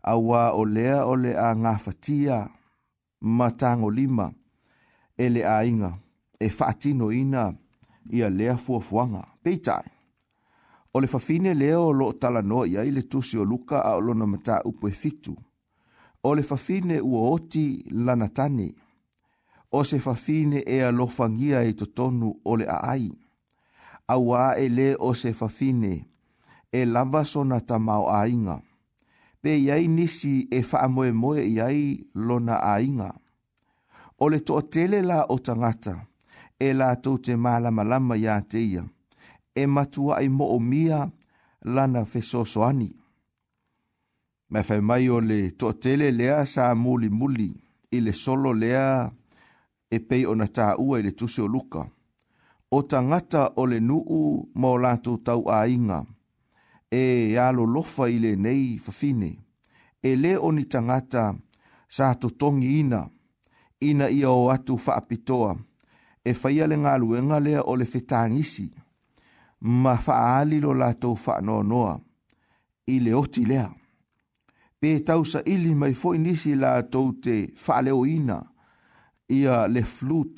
Awa 0.02 0.50
o 0.52 0.64
lea 0.64 1.04
o 1.06 1.16
le 1.16 1.34
a 1.38 1.54
ngafatia 1.56 2.48
matango 3.20 3.90
lima 3.90 4.32
e 5.16 5.28
le 5.28 5.46
ainga. 5.46 5.92
E 6.40 6.48
fatino 6.50 7.12
ina 7.12 7.52
ia 8.10 8.30
lea 8.30 8.56
fuafuanga. 8.56 9.26
Peitai. 9.42 9.84
O 10.94 11.00
le 11.00 11.06
fafine 11.06 11.54
leo 11.54 11.92
lo 11.92 12.12
talanoa 12.12 12.68
ia 12.68 12.84
i 12.84 12.90
le 12.90 13.02
tusi 13.02 13.38
o 13.38 13.44
luka 13.44 13.82
a 13.84 13.94
o 13.96 14.00
lona 14.00 14.26
mata 14.26 14.62
upo 14.64 14.88
e 14.88 14.92
fitu 14.92 15.36
o 16.26 16.34
le 16.34 16.42
fafine 16.42 16.98
ua 17.00 17.28
oti 17.30 17.84
lana 18.06 18.28
tani, 18.28 18.66
o 19.70 19.82
se 19.84 19.98
fafine 20.00 20.58
e 20.66 20.80
alofangia 20.82 21.62
e 21.62 21.72
totonu 21.72 22.32
o 22.44 22.56
le 22.58 22.66
aai, 22.76 23.06
a 24.14 24.16
wā 24.28 24.44
e 24.58 24.66
le 24.76 24.88
o 25.06 25.12
se 25.20 25.30
fafine 25.40 25.92
e 26.72 26.80
lava 26.94 27.22
sona 27.32 27.58
ta 27.68 27.76
mau 27.86 28.04
ainga, 28.22 28.56
pe 29.40 29.50
iai 29.66 29.84
nisi 29.96 30.34
e 30.50 30.60
whaamoe 30.68 31.10
moe 31.22 31.40
iai 31.54 31.80
lona 32.26 32.56
ainga. 32.76 33.10
O 34.18 34.24
le 34.32 34.38
tōtele 34.48 34.98
la 35.10 35.18
o 35.28 35.36
tangata, 35.46 35.94
e 36.58 36.68
la 36.78 36.88
tō 37.04 37.12
te 37.24 37.32
mālama 37.44 37.84
lama 37.92 38.16
ia 38.22 38.36
teia, 38.50 38.82
e 39.54 39.62
matua 39.74 40.14
ai 40.20 40.28
mo 40.36 40.46
o 40.56 40.58
mia 40.72 41.00
lana 41.74 42.02
fesosoani. 42.12 42.92
Ma 44.48 44.62
fai 44.62 44.78
mai 44.80 45.08
o 45.08 45.18
le 45.20 45.50
totele 45.58 46.10
lea 46.14 46.44
sa 46.46 46.70
muli 46.74 47.08
muli 47.10 47.50
i 47.90 47.98
le 48.00 48.12
solo 48.12 48.52
lea 48.52 49.10
e 49.90 49.96
pei 50.06 50.22
o 50.30 50.34
na 50.38 50.46
tā 50.46 50.76
ua 50.78 51.00
i 51.00 51.02
le 51.02 51.10
tusi 51.18 51.40
o 51.42 51.48
luka. 51.50 51.82
O 52.70 52.82
tangata 52.86 53.48
o 53.58 53.64
le 53.66 53.80
nuu 53.80 54.46
mo 54.60 54.76
lato 54.78 55.16
tau 55.26 55.42
a 55.50 55.66
inga 55.66 56.04
e 56.90 57.34
alo 57.38 57.64
lofa 57.64 58.06
i 58.08 58.20
le 58.22 58.36
nei 58.36 58.78
fafine. 58.78 59.32
E 60.02 60.14
le 60.14 60.36
o 60.36 60.50
ni 60.52 60.64
tangata 60.66 61.34
sa 61.88 62.14
tongi 62.14 62.78
ina 62.78 63.00
ina 63.80 64.06
ia 64.10 64.30
o 64.30 64.46
atu 64.50 64.76
faapitoa 64.78 65.56
e 66.22 66.30
faia 66.34 66.66
le 66.70 66.76
ngā 66.78 66.92
luenga 67.02 67.40
lea 67.40 67.62
o 67.66 67.74
le 67.76 67.84
fetangisi 67.84 68.70
ma 69.60 69.96
faaali 69.98 70.60
lo 70.62 70.72
lato 70.74 71.14
faanoanoa 71.14 71.98
i 72.94 73.00
le 73.02 73.12
oti 73.14 73.42
lea 73.44 73.66
pe 74.80 74.98
tau 75.00 75.24
sa 75.24 75.40
ili 75.44 75.74
mai 75.74 75.94
fo 76.00 76.08
inisi 76.18 76.52
la 76.62 76.72
tau 76.92 77.06
te 77.22 77.36
whaaleo 77.62 78.06
ina 78.16 78.36
ia 79.38 79.54
le 79.74 79.82
flut 79.94 80.34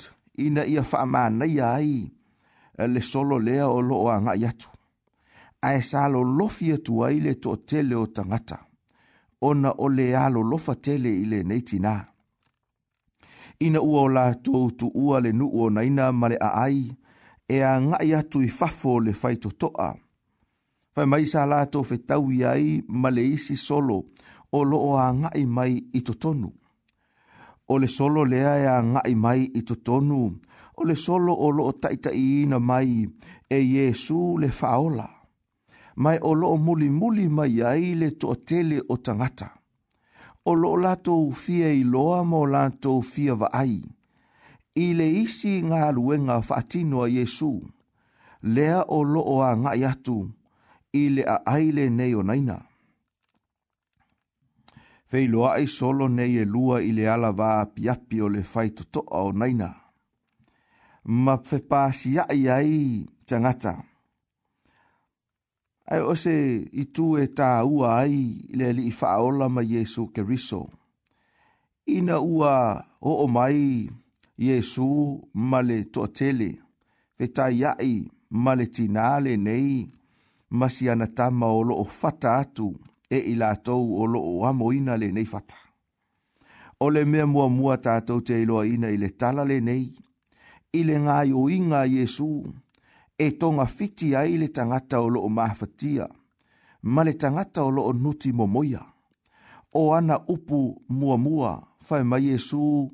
ina 0.46 0.62
ia 0.74 0.82
whaamana 0.90 1.44
ia 1.54 1.68
ai 1.78 1.94
eh, 2.78 2.88
le 2.92 3.00
solo 3.10 3.36
lea 3.46 3.64
o 3.68 3.78
loo 3.88 4.06
a 4.08 4.16
ngai 4.24 4.42
atu. 4.50 4.68
A 5.62 5.74
e 5.74 5.80
sa 5.88 6.00
lo 6.12 6.20
lofi 6.38 6.66
atu 6.76 6.94
ai 7.06 7.16
le 7.24 7.32
to 7.42 7.50
tele 7.68 7.94
o 8.02 8.06
tangata. 8.16 8.58
Ona 9.48 9.70
o 9.84 9.88
le 9.96 10.06
lo 10.34 10.40
lofa 10.50 10.74
tele 10.84 11.10
ile 11.22 11.30
le 11.42 11.44
neiti 11.48 11.76
nā. 11.84 11.94
Ina 13.64 13.80
ua 13.90 14.00
o 14.06 14.08
la 14.16 14.26
tau 14.44 14.62
tu 14.78 14.86
ua 15.04 15.16
le 15.24 15.30
nu 15.38 15.46
o 15.50 15.62
ina 15.88 16.06
male 16.20 16.36
a 16.36 16.50
ai 16.64 16.80
e 17.54 17.62
a 17.70 17.80
ngai 17.86 18.10
atu 18.20 18.38
i 18.42 18.48
fafo 18.58 18.92
le 19.04 19.12
fai 19.20 19.34
to 19.42 19.50
fa 20.98 21.06
mai 21.12 21.24
sa 21.32 21.40
la 21.50 21.60
to 21.72 21.78
fe 21.88 21.96
tau 22.08 22.24
yai 22.42 22.68
maleisi 23.02 23.54
solo 23.68 23.98
o 24.58 24.60
lo 24.70 24.78
o 24.90 24.92
anga 25.08 25.28
i 25.42 25.46
mai 25.56 25.72
i 25.98 26.00
totonu. 26.08 26.48
O 27.72 27.74
le 27.80 27.86
solo 27.96 28.20
le 28.32 28.38
ai 28.54 28.64
anga 28.78 29.00
i 29.12 29.14
mai 29.24 29.40
i 29.60 29.62
totonu, 29.68 30.20
o 30.78 30.82
le 30.88 30.94
solo 31.06 31.32
o 31.46 31.46
lo 31.56 31.62
o 31.70 31.72
taita 31.82 32.10
i 32.22 32.42
ina 32.42 32.58
mai 32.70 32.90
e 33.58 33.58
Yesu 33.76 34.18
le 34.42 34.48
faola. 34.60 35.06
Mai 36.02 36.18
o 36.28 36.34
lo 36.40 36.46
o 36.54 36.56
muli 36.66 36.88
muli 37.00 37.26
mai 37.36 37.54
ai 37.70 37.86
le 38.00 38.08
to 38.20 38.30
tele 38.48 38.78
o 38.92 38.94
tangata. 39.04 39.48
O 40.50 40.52
lo 40.60 40.68
o 40.74 40.78
la 40.84 40.94
to 41.06 41.14
fia 41.42 41.68
i 41.80 41.86
loa 41.92 42.18
mo 42.30 42.40
la 42.54 42.62
to 42.82 42.90
fia 43.12 43.34
va 43.40 43.48
ai. 43.62 43.76
I 44.84 44.86
le 44.98 45.06
isi 45.24 45.52
ngā 45.68 45.84
luenga 45.96 46.36
fatino 46.48 46.98
a 47.06 47.08
Yesu. 47.18 47.52
Lea 48.54 48.78
o 48.98 48.98
lo 49.12 49.20
o 49.34 49.36
anga 49.50 49.78
i 49.78 49.86
atu. 49.92 50.16
Lea 50.16 50.20
o 50.22 50.22
lo 50.22 50.22
o 50.26 50.26
anga 50.26 50.32
i 50.34 50.34
atu 50.34 50.37
i 50.92 51.08
le 51.14 51.22
a 51.24 51.40
aile 51.46 51.88
nei 51.90 52.14
o 52.14 52.22
naina. 52.22 52.56
Fei 55.04 55.26
loa 55.28 55.52
ai 55.54 55.66
solo 55.66 56.06
nei 56.06 56.38
e 56.38 56.44
lua 56.44 56.80
i 56.82 56.92
le 56.92 57.06
ala 57.08 57.30
wā 57.32 57.66
piapi 57.74 58.20
o 58.24 58.28
le 58.28 58.42
fai 58.42 58.72
o 59.10 59.30
naina. 59.32 59.68
Ma 61.04 61.36
fepasi 61.42 62.18
ai 62.18 62.48
ai 62.48 63.06
tangata. 63.24 63.84
Ai 65.90 66.00
ose 66.00 66.34
i 66.72 66.84
tū 66.94 67.16
e 67.22 67.26
tā 67.38 67.64
ua 67.64 67.96
ai 68.04 68.40
le 68.56 68.72
li 68.72 68.86
i 68.88 68.92
whaola 68.98 69.48
ma 69.48 69.62
Jesu 69.62 70.08
ke 70.14 70.22
riso. 70.22 70.62
Ina 71.94 72.16
ua 72.20 72.54
o 73.08 73.12
o 73.24 73.26
mai 73.28 73.88
Jesu 74.36 75.20
ma 75.48 75.60
le 75.62 75.78
toatele. 75.92 76.50
Fe 77.16 77.26
tai 77.32 77.64
ai 77.64 78.06
ma 78.42 78.52
le 78.54 78.66
tinale 78.68 79.36
nei 79.36 79.88
masi 80.50 80.90
ana 80.90 81.06
tama 81.06 81.46
o 81.46 81.62
loo 81.62 81.84
fata 81.84 82.34
atu 82.36 82.72
e 83.10 83.18
i 83.18 83.34
latou 83.34 84.00
o 84.00 84.04
loo 84.06 84.44
le 84.98 85.12
nei 85.12 85.24
fata 85.26 85.56
o 86.80 86.88
le 86.90 87.04
mea 87.04 87.26
muamua 87.26 87.76
tatou 87.76 88.20
te 88.22 88.42
ina 88.42 88.88
i 88.88 88.96
le 88.96 89.10
tala 89.10 89.44
lenei 89.44 89.92
i 90.72 90.82
le 90.84 90.94
gaioiga 90.98 91.80
a 91.80 91.86
iesu 91.86 92.46
e 93.18 93.30
togafiti 93.32 94.14
ai 94.16 94.38
le 94.38 94.48
tangata 94.48 95.00
o 95.02 95.08
loo 95.10 95.28
mafatia 95.28 96.08
ma 96.82 97.04
le 97.04 97.12
tangata 97.12 97.64
o 97.64 97.70
loo 97.70 97.92
nuti 97.92 98.32
momoia 98.32 98.80
o 99.74 99.92
ana 99.94 100.18
upu 100.28 100.82
muamua 100.88 101.62
fae 101.84 102.02
ma 102.04 102.18
iesu 102.18 102.90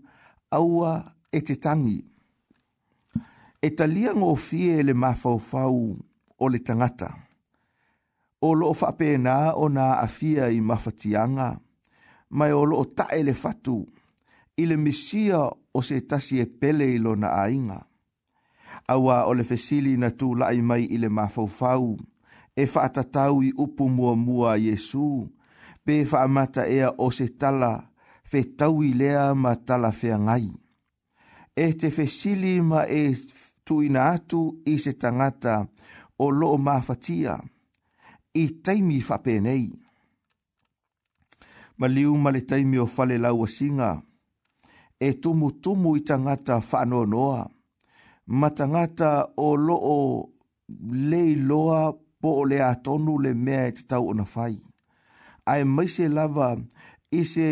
aua 0.51 1.05
e 1.33 1.41
te 1.41 1.55
tagi 1.55 2.03
e 3.63 3.71
talia 3.71 4.13
gofie 4.15 4.79
e 4.79 4.83
le 4.83 4.93
mafaufau 4.93 5.97
o 6.39 6.49
le 6.49 6.59
tangata, 6.59 7.24
o 8.47 8.53
lo 8.55 8.69
fa 8.77 8.91
pe 8.99 9.17
na 9.17 9.53
o 9.63 9.67
na 9.77 9.85
afia 10.05 10.45
i 10.53 10.61
mafatianga 10.69 11.49
mai 12.37 12.53
o 12.53 12.63
lo 12.71 12.79
ta 12.97 13.05
ele 13.19 13.35
fatu 13.43 13.77
ile 14.63 14.75
misia 14.85 15.41
o 15.77 15.81
se 15.89 15.97
tasi 16.11 16.37
e 16.45 16.47
pele 16.61 16.85
ilo 16.97 17.13
na 17.23 17.29
ainga 17.47 17.79
awa 18.95 19.17
o 19.29 19.33
le 19.39 19.45
fesili 19.51 19.93
na 20.03 20.09
tu 20.21 20.29
lai 20.41 20.59
mai 20.71 20.83
ile 20.97 21.09
mafaufau 21.17 21.89
e 22.57 22.67
fa 22.73 22.83
tatau 22.97 23.35
i 23.49 23.51
upu 23.65 23.85
mua 23.97 24.13
mua 24.27 24.51
yesu 24.67 25.07
pe 25.85 25.95
fa 26.11 26.21
mata 26.35 26.63
ea 26.79 26.89
o 27.05 27.09
se 27.19 27.27
tala 27.41 27.73
fe 28.31 28.41
tau 28.59 28.75
i 28.91 28.93
lea 29.01 29.25
ma 29.43 29.53
tala 29.67 29.91
fe 30.01 30.11
ngai 30.27 30.47
e 31.65 31.73
te 31.81 31.89
fesili 31.97 32.53
ma 32.71 32.81
e 33.01 33.03
tuina 33.67 34.01
atu 34.15 34.41
i 34.73 34.79
se 34.85 34.93
tangata 35.03 35.55
o 36.25 36.27
lo 36.39 36.51
mafatianga 36.67 37.41
i 38.35 38.49
taimi 38.63 39.01
fape 39.01 39.39
nei. 39.41 39.67
Ma 41.79 41.87
liu 41.87 42.15
ma 42.19 42.31
le 42.35 42.43
taimi 42.51 42.77
o 42.79 42.87
fale 42.87 43.17
lau 43.19 43.47
singa, 43.47 43.91
e 45.01 45.09
tumu 45.23 45.49
tumu 45.63 45.97
i 45.97 46.01
tangata 46.09 46.57
whano 46.71 47.01
noa, 47.13 47.43
ma 48.39 48.49
tangata 48.51 49.11
o 49.37 49.55
loo 49.55 50.33
lei 51.11 51.35
loa 51.49 51.93
po 52.21 52.29
o 52.41 52.45
le 52.51 52.59
atonu 52.63 53.19
le 53.25 53.33
mea 53.35 53.65
e 53.69 53.73
te 53.77 53.83
tau 53.91 54.05
ona 54.11 54.25
fai. 54.25 54.55
Ai 55.51 55.63
mai 55.65 55.89
se 55.95 56.09
lava 56.09 56.49
i 57.19 57.23
se 57.33 57.49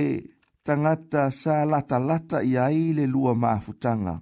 tangata 0.66 1.30
sa 1.40 1.64
lata 1.64 1.98
lata 1.98 2.38
i 2.42 2.56
ai 2.56 2.92
le 2.96 3.04
lua 3.06 3.34
maafutanga. 3.42 4.14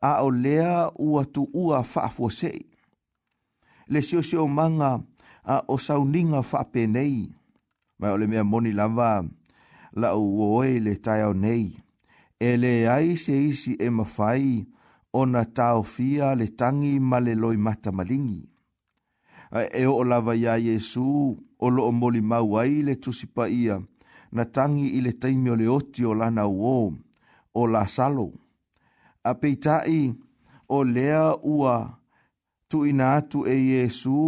A 0.00 0.22
o 0.26 0.30
lea 0.30 0.90
ua 1.06 1.22
tu 1.34 1.42
ua 1.64 1.82
faafuasei. 1.82 2.60
Le 3.92 4.00
sio 4.02 4.22
sio 4.22 4.46
manga, 4.46 4.92
a 5.48 5.64
o 5.66 5.78
sauninga 5.80 6.42
whape 6.52 6.84
nei. 6.86 7.32
Mai 7.98 8.10
ole 8.12 8.26
mea 8.28 8.44
moni 8.44 8.72
lava 8.72 9.24
la 10.00 10.08
u 10.16 10.26
oe 10.54 10.78
le 10.84 10.92
taiao 11.04 11.32
nei. 11.32 11.66
E 12.38 12.50
le 12.62 12.72
ai 12.94 13.08
se 13.24 13.34
isi 13.48 13.72
e 13.80 13.88
mawhai 13.98 14.48
o 15.12 15.20
na 15.32 15.42
tau 15.56 15.78
fia 15.94 16.26
le 16.38 16.46
tangi 16.60 16.92
ma 17.10 17.18
le 17.26 17.32
loi 17.42 17.56
mata 17.66 17.90
malingi. 17.96 18.42
A 19.58 19.64
e 19.80 19.84
o 19.98 20.02
lava 20.10 20.32
ia 20.42 20.54
Jesu 20.66 21.08
o 21.58 21.66
lo 21.74 21.82
o 21.88 21.92
moli 22.00 22.20
mau 22.30 22.50
ai 22.62 22.74
le 22.86 22.94
tusipa 23.02 23.44
ia 23.62 23.76
na 24.36 24.44
tangi 24.54 24.86
i 24.98 25.00
le 25.06 25.12
taimio 25.22 25.54
le 25.60 25.66
oti 25.76 26.02
o 26.04 26.12
lana 26.20 26.44
uo 26.46 26.94
o 27.54 27.62
la 27.72 27.82
salo. 27.94 28.28
A 29.28 29.32
peitai 29.40 29.98
o 30.68 30.78
lea 30.94 31.22
ua 31.56 31.74
tu 32.68 32.78
ina 32.90 33.06
atu 33.18 33.38
e 33.48 33.56
Jesu 33.70 34.20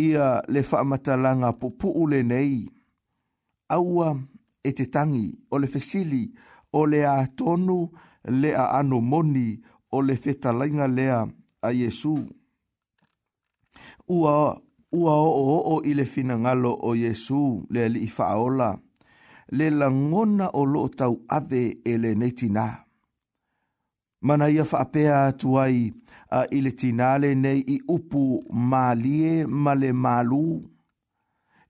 ia 0.00 0.42
le 0.48 0.60
whaamatalanga 0.62 1.52
pupu 1.52 1.90
ule 2.02 2.22
nei. 2.22 2.56
Aua 3.74 4.08
e 4.64 4.70
te 4.76 4.84
tangi 4.94 5.26
o 5.52 5.58
le 5.62 5.66
fesili 5.72 6.22
o 6.78 6.86
le 6.90 7.00
a 7.06 7.14
tonu 7.38 7.78
le 8.40 8.50
a 8.62 8.70
ano 8.78 8.98
moni 9.00 9.46
o 9.90 9.98
le 10.06 10.14
fetalainga 10.22 10.86
lea 10.96 11.16
a 11.66 11.72
Yesu. 11.80 12.14
Ua, 14.16 14.36
ua 15.00 15.14
o 15.14 15.30
o 15.54 15.56
o 15.76 15.82
i 15.84 15.94
le 15.98 16.04
finangalo 16.12 16.72
o 16.88 16.96
Yesu 17.02 17.42
le 17.72 17.82
li 17.92 18.00
i 18.04 18.08
faaola 18.16 18.68
le 19.56 19.66
langona 19.80 20.46
o 20.56 20.62
lo 20.72 20.82
tau 20.98 21.14
ave 21.36 21.62
e 21.90 21.98
le 22.02 22.10
neitinaa 22.20 22.74
mana 24.22 24.48
ia 24.48 24.64
faapea 24.64 25.24
atu 25.26 25.52
uh, 25.52 25.70
ile 26.50 26.70
tinale 26.72 27.34
nei 27.34 27.60
i 27.60 27.82
upu 27.88 28.44
malie 28.50 29.46
male 29.46 29.92
malu 29.92 30.70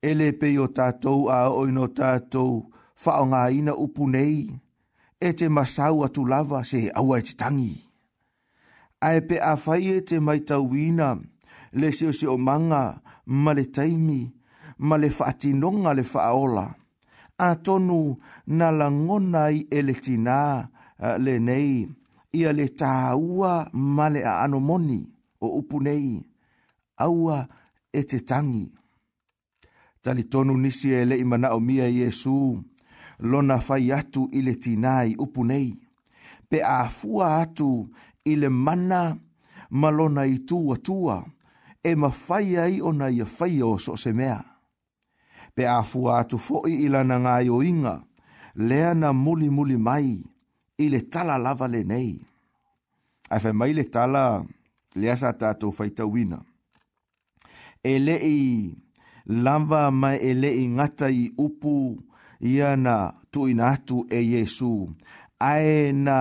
ele 0.03 0.33
peyo 0.33 0.69
o 1.07 1.31
a 1.31 1.49
o 1.49 1.69
ino 1.69 1.89
tatou 1.89 2.71
faonga 2.95 3.51
ina 3.51 3.75
upu 3.77 4.09
nei 4.09 4.61
e 5.21 5.33
te 5.33 5.49
masau 5.49 6.05
atu 6.05 6.27
lava 6.27 6.65
se 6.65 6.91
awa 6.95 7.19
e 7.19 7.23
te 7.23 7.35
tangi 7.37 7.77
ae 9.01 9.21
pe 9.29 9.37
a 9.41 9.53
fai 9.65 9.83
e 9.89 9.97
te 10.07 10.17
mai 10.27 10.41
tauina 10.49 11.09
le 11.79 11.87
se 11.97 12.05
o 12.07 12.13
se 12.13 12.27
o 12.27 12.37
manga 12.37 13.01
male 13.27 13.65
taimi 13.77 14.21
male 14.89 15.09
faatinonga 15.19 15.91
le 15.99 16.03
faaola 16.13 16.67
a 17.47 17.57
tonu 17.65 17.99
na 18.59 18.67
langona 18.79 19.43
i 19.51 19.67
ele 19.77 19.95
tina 20.05 20.37
le 21.25 21.35
nei 21.39 21.89
ia 22.33 22.53
le 22.53 22.67
tāua 22.69 23.69
ma 23.73 24.09
le 24.09 24.25
a'ano 24.25 24.59
o 25.41 25.49
upunei, 25.59 26.25
aua 27.05 27.47
e 27.93 28.01
te 28.05 28.19
tagi 28.21 28.73
talitonu 30.03 30.53
nisi 30.59 30.89
e 30.93 31.05
le'i 31.05 31.25
mana'o 31.25 31.59
mia 31.61 31.87
iesu 31.89 32.37
lona 33.31 33.59
fai 33.67 33.91
atu 33.99 34.23
i 34.33 34.41
le 34.47 34.53
tinā 34.63 34.95
i 35.11 35.15
upu 35.25 35.45
nei 35.45 35.73
pe 36.49 36.59
atu 36.63 37.71
i 38.31 38.35
le 38.41 38.49
mana 38.49 39.01
ma 39.81 39.89
lona 39.91 40.23
ituatua 40.27 41.17
e 41.83 41.91
mafai 42.03 42.57
ai 42.65 42.81
ona 42.81 43.07
ia 43.11 43.27
faia 43.37 43.67
o 43.67 43.79
so'o 43.85 43.97
se 44.03 44.13
mea 44.19 44.39
pe 45.55 45.63
āfua 45.79 46.19
atu 46.21 46.37
fo'i 46.47 46.75
i 46.85 46.89
lana 46.89 47.17
gaioiga 47.27 47.95
lea 48.69 48.95
na 49.01 49.09
mulimuli 49.13 49.51
muli 49.51 49.77
mai 49.87 50.32
i 50.87 50.91
le 50.91 51.01
tala 51.07 51.39
lava 51.39 51.67
le 51.71 51.83
nei. 51.87 52.15
A 53.33 53.39
fai 53.43 53.53
mai 53.57 53.73
le 53.73 53.85
tala 53.95 54.25
le 55.01 55.07
asa 55.15 55.31
tato 55.41 55.71
fai 55.79 55.91
tawina. 55.99 56.39
E 57.83 57.93
le 58.07 58.17
i 58.39 58.73
lava 59.45 59.83
mai 60.01 60.19
e 60.19 60.31
le 60.41 60.51
i 60.63 60.65
ngata 60.75 61.09
i 61.21 61.25
upu 61.47 61.75
ia 62.53 62.71
na 62.87 62.97
tu 63.33 63.41
ina 63.53 63.67
atu 63.75 63.97
e 64.11 64.21
Yesu. 64.35 64.75
Ae 65.53 65.77
na 66.07 66.19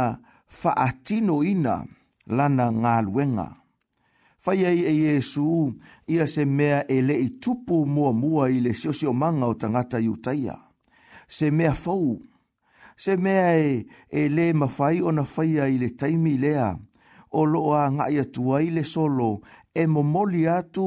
faatino 0.58 1.36
ina 1.52 1.76
lana 2.38 2.66
ngā 2.82 3.48
Faia 4.46 4.70
i 4.74 4.82
e 4.90 4.94
Yesu 5.06 5.52
ia 6.14 6.26
se 6.34 6.44
mea 6.58 6.80
e 6.90 6.98
le 7.08 7.14
i 7.14 7.28
tupu 7.42 7.78
mua 7.96 8.12
mua 8.22 8.44
i 8.50 8.58
le 8.64 8.72
siosio 8.80 9.12
manga 9.22 9.46
o 9.46 9.54
tangata 9.62 9.98
i 10.00 10.08
utaia. 10.16 10.56
Se 11.36 11.46
mea 11.58 11.74
fau 11.84 12.14
mua 12.18 12.30
se 13.02 13.18
mea 13.18 13.58
e, 13.58 13.88
e 14.20 14.30
le 14.30 14.54
mawhai 14.54 15.02
o 15.02 15.10
na 15.12 15.26
whaia 15.26 15.66
i 15.66 15.80
le 15.82 15.90
taimi 15.98 16.36
lea, 16.44 16.68
o 17.34 17.42
loa 17.50 17.88
ngā 17.96 18.06
ia 18.14 18.26
tua 18.36 18.60
le 18.76 18.84
solo, 18.86 19.30
e 19.82 19.88
momoli 19.90 20.44
atu 20.54 20.86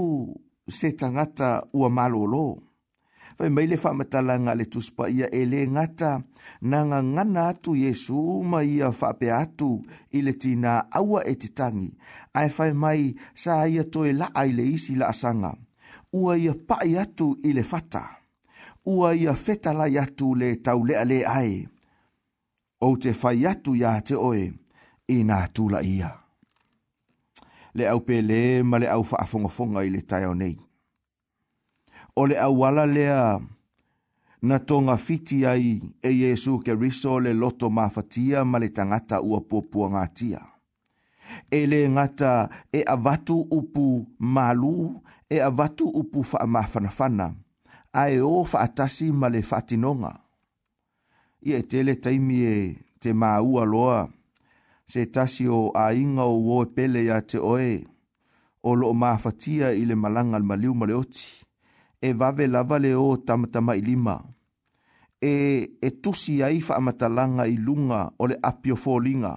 se 0.79 0.93
tangata 1.01 1.49
ua 1.75 1.89
malolo. 1.91 2.45
Fai 3.35 3.51
mai 3.51 3.67
le 3.67 3.75
whamatala 3.83 4.37
ngā 4.45 4.55
le 4.61 4.69
tuspa 4.71 5.09
ia 5.11 5.27
e 5.39 5.43
le 5.51 5.65
ngata, 5.75 6.13
na 6.71 6.85
ngā 6.87 7.01
ngana 7.11 7.49
atu 7.51 7.75
Yesu 7.81 8.21
ma 8.51 8.63
ia 8.63 8.93
whape 8.99 9.33
atu 9.41 9.73
i 10.15 10.23
le 10.23 10.37
tina 10.43 10.77
awa 11.01 11.25
e 11.27 11.35
te 11.43 11.51
tangi, 11.59 11.91
ai 12.39 12.47
fai 12.57 12.71
mai 12.83 13.01
sa 13.43 13.59
ia 13.67 13.83
toe 13.95 14.15
la 14.21 14.31
ai 14.43 14.55
le 14.55 14.69
isi 14.79 14.95
la 15.01 15.11
asanga, 15.11 15.51
ua 16.21 16.39
ia 16.39 16.55
pai 16.69 16.95
atu 17.03 17.33
i 17.43 17.51
le 17.59 17.67
fata, 17.73 18.05
ua 18.95 19.11
ia 19.19 19.35
fetala 19.45 19.91
atu 20.05 20.35
le 20.41 20.55
tau 20.67 20.87
lea 20.89 21.03
le 21.11 21.25
ai. 21.41 21.55
Le 21.65 21.74
o 22.85 22.93
te 23.01 23.13
whai 23.17 23.47
atu 23.49 23.73
ia 23.79 23.93
te 24.05 24.17
oe 24.19 24.43
i 25.09 25.17
nā 25.27 25.41
tūla 25.57 25.81
ia. 25.89 26.11
Le 27.75 27.89
au 27.91 28.03
pē 28.07 28.21
le 28.29 28.41
ma 28.69 28.79
le 28.83 28.91
au 28.93 29.05
whaafongofonga 29.09 29.83
i 29.87 29.91
le 29.95 30.03
tai 30.09 30.25
nei. 30.39 30.55
O 32.15 32.27
le 32.31 32.37
au 32.45 32.61
ala 32.69 32.85
lea 32.87 33.21
na 34.45 34.59
tonga 34.61 34.97
fiti 35.01 35.41
ai 35.49 35.71
e 36.07 36.11
Jesu 36.13 36.59
ke 36.65 36.75
riso 36.79 37.17
le 37.25 37.33
loto 37.35 37.71
mawhatia 37.73 38.45
ma 38.47 38.59
le 38.63 38.69
tangata 38.77 39.23
ua 39.25 39.41
pōpua 39.41 39.89
ngātia. 39.95 40.43
E 41.51 41.65
le 41.67 41.83
ngata 41.89 42.35
e 42.73 42.83
avatu 42.85 43.41
upu 43.57 43.89
malu, 44.19 44.75
e 45.31 45.41
avatu 45.41 45.89
upu 46.03 46.23
wha 46.33 46.47
mawhanawhana, 46.47 47.31
ae 47.97 48.21
o 48.23 48.43
wha 48.45 48.61
atasi 48.61 49.09
ma 49.13 49.29
le 49.33 49.41
whatinonga 49.51 50.15
ia 51.45 51.61
e 51.61 51.63
tele 51.71 51.93
taimi 52.01 52.41
e 52.43 52.57
te 53.01 53.13
maua 53.13 53.65
loa, 53.65 54.01
se 54.93 55.05
tasi 55.15 55.45
o 55.47 55.69
a 55.77 55.93
inga 55.93 56.25
o 56.25 56.37
wo 56.47 56.63
e 56.65 56.71
pele 56.75 56.99
ia 57.09 57.21
te 57.21 57.39
oe, 57.39 57.85
o 58.69 58.73
lo 58.75 58.87
o 58.91 58.95
mafatia 58.97 59.69
i 59.81 59.85
le 59.85 59.95
malanga 59.95 60.39
le 60.41 60.47
maliu 60.51 60.73
male 60.75 60.97
e 62.01 62.09
vave 62.21 62.47
lava 62.55 62.79
le 62.85 62.93
o 62.97 63.17
tamatama 63.27 63.75
i 63.77 63.83
lima, 63.85 64.17
e, 65.21 65.35
e 65.87 65.91
tusi 66.03 66.43
a 66.43 66.49
ifa 66.49 66.75
amatalanga 66.81 67.45
i 67.47 67.57
lunga 67.59 68.13
o 68.19 68.27
le 68.27 68.37
apio 68.41 68.75
fōlinga, 68.77 69.35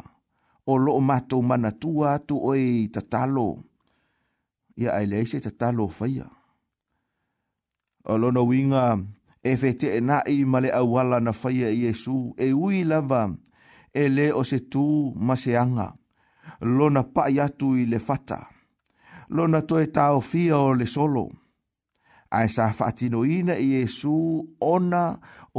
o 0.68 0.78
lo 0.78 0.92
o 0.96 1.02
matou 1.02 1.44
mana 1.44 1.72
tua 1.82 2.14
atu 2.16 2.36
oe 2.50 2.62
i 2.88 2.88
tatalo, 2.90 3.48
ia 4.76 4.92
aileise 4.96 5.40
tatalo 5.42 5.88
faia. 5.90 6.28
O 8.08 8.16
lono 8.18 8.44
winga, 8.48 8.96
e 9.50 9.58
fete 9.62 9.88
e 9.96 10.00
nai 10.10 10.40
ma 10.52 10.58
le 10.64 10.70
awala 10.82 11.18
na 11.26 11.32
faya 11.42 11.70
Yesu, 11.82 12.18
e 12.38 12.48
ui 12.62 12.78
lava, 12.92 13.24
e 13.94 14.04
le 14.16 14.26
o 14.32 14.42
se 14.50 14.60
tu 14.72 14.86
ma 15.26 15.34
se 15.42 15.52
anga, 15.64 15.88
lo 16.76 16.86
na 16.96 17.02
pa 17.14 17.24
yatu 17.38 17.68
i 17.82 17.88
le 17.92 18.00
fata, 18.08 18.40
lo 19.36 19.44
na 19.52 19.60
toe 19.70 19.86
tau 19.98 20.16
fia 20.30 20.56
o 20.68 20.72
le 20.80 20.86
solo, 20.96 21.26
a 22.30 22.40
e 22.46 22.50
sa 22.56 22.66
fatino 22.80 23.20
ina 23.36 23.54
i 23.66 23.80
Yesu 23.80 24.16
ona 24.76 25.04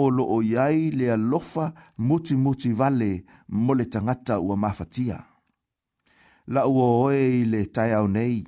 o 0.02 0.12
lo 0.16 0.24
o 0.28 0.38
yai 0.54 0.80
le 0.98 1.06
alofa 1.16 1.66
muti 2.06 2.34
muti 2.44 2.70
vale 2.80 3.10
mo 3.64 3.72
le 3.78 3.84
tangata 3.92 4.34
ua 4.46 4.56
mafatia. 4.64 5.16
La 6.52 6.62
ua 6.74 6.86
oe 7.08 7.22
i 7.40 7.44
le 7.52 7.60
tai 7.74 7.90
au 7.98 8.06
nei, 8.16 8.38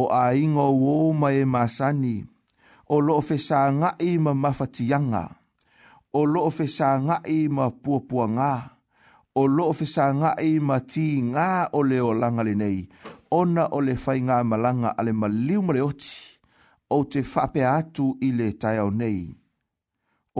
o 0.00 0.04
a 0.20 0.30
ingo 0.42 0.66
uo 0.84 0.98
mai 1.20 1.36
e 1.42 1.44
masani, 1.54 2.16
ma 2.24 2.36
o 2.88 2.96
loo 3.06 3.20
fesa 3.28 3.60
ngai 3.80 4.12
ma 4.24 4.32
mafatianga, 4.42 5.24
o 6.12 6.20
loo 6.32 6.50
fesa 6.58 6.88
ngai 7.06 7.40
ma 7.56 7.64
puapua 7.82 8.24
ngā, 8.36 8.52
o 9.34 9.42
loo 9.56 9.72
fesa 9.78 10.04
ngai 10.20 10.52
ma 10.68 10.76
ti 10.90 11.06
ngā 11.32 11.48
o 11.78 11.82
leo 11.88 12.10
langa 12.20 12.42
le 12.48 12.54
nei, 12.62 12.80
ona 13.38 13.64
o 13.76 13.80
le 13.86 13.94
fai 14.04 14.18
ngā 14.26 14.38
malanga 14.50 14.90
ale 14.98 15.12
ma 15.20 15.28
liu 15.46 15.60
mare 15.66 15.82
oti, 15.88 16.14
o 16.96 17.04
te 17.10 17.20
fape 17.32 17.62
atu 17.78 18.06
i 18.26 18.32
le 18.38 18.48
tai 18.60 18.76
au 18.84 18.90
nei. 19.00 19.20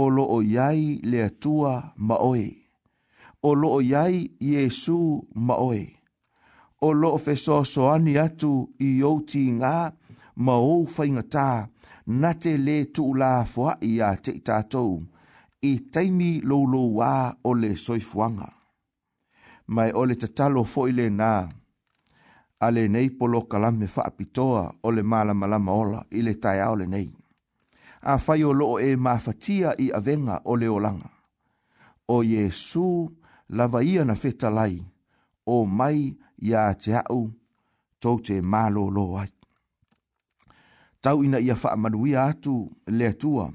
O 0.03 0.09
loo 0.17 0.39
yai 0.57 0.83
le 1.11 1.19
atua 1.29 1.73
ma 2.07 2.17
oe. 2.31 2.47
O 3.43 3.51
loo 3.61 3.81
yai 3.93 4.17
Yesu 4.53 4.99
ma 5.47 5.55
oe. 5.69 5.83
O 6.87 6.93
loo 7.01 7.17
fesoa 7.25 7.65
soani 7.73 8.15
atu 8.27 8.53
i 8.89 9.03
outi 9.11 9.43
ngā 9.59 9.75
ma 10.47 10.55
ou 10.71 10.85
fai 10.95 11.09
na 12.09 12.33
te 12.35 12.57
le 12.57 12.85
tuu 12.87 13.15
la 13.15 13.45
fua 13.53 13.73
ia 13.89 14.07
a 14.11 14.17
te 14.25 14.33
i 14.33 14.41
tātou 14.49 14.95
i 15.69 15.73
taimi 15.95 16.39
loulo 16.49 16.81
wā 16.97 17.11
o 17.45 17.53
le 17.53 17.75
soifuanga. 17.77 18.49
Mai 19.77 19.93
o 19.93 20.07
le 20.09 20.17
tatalo 20.17 20.63
fo 20.65 20.87
i 20.89 21.11
nā, 21.19 21.35
a 22.65 22.71
le 22.73 22.87
nei 22.89 23.11
polo 23.11 23.43
kalame 23.45 23.87
whaapitoa 23.95 24.65
o 24.83 24.91
le 24.91 25.03
malama 25.05 25.47
lama 25.53 25.73
ola 25.83 26.01
i 26.17 26.25
le 26.25 26.33
tai 26.41 26.65
le 26.81 26.87
nei. 26.87 27.11
A 28.09 28.17
fai 28.19 28.43
o 28.45 28.53
loo 28.53 28.79
e 28.79 28.97
mawhatia 28.97 29.75
i 29.79 29.91
avenga 29.93 30.41
o 30.45 30.57
le 30.57 30.67
olanga. 30.69 31.11
O 32.09 32.23
Yesu 32.25 32.89
lava 33.49 33.83
ia 33.85 34.05
na 34.05 34.15
fetalai 34.15 34.81
o 35.47 35.61
mai 35.67 36.17
ia 36.41 36.71
te 36.75 36.95
au 37.05 37.29
tau 38.01 38.17
te 38.21 38.41
malo 38.41 38.89
loo 38.91 39.19
ai 39.21 39.29
tau 41.01 41.25
ina 41.25 41.39
ia 41.39 41.57
wha 41.63 41.73
amaruia 41.73 42.25
atu 42.25 42.73
le 42.87 43.07
atua 43.07 43.51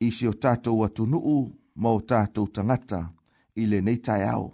i 0.00 0.10
si 0.12 0.28
o 0.28 0.32
tātou 0.32 0.84
atunuu 0.84 1.38
ma 1.82 1.88
o 1.96 2.00
tātou 2.00 2.46
tangata 2.54 3.00
i 3.62 3.66
le 3.66 3.80
nei 3.80 3.98
tai 3.98 4.22
au. 4.34 4.52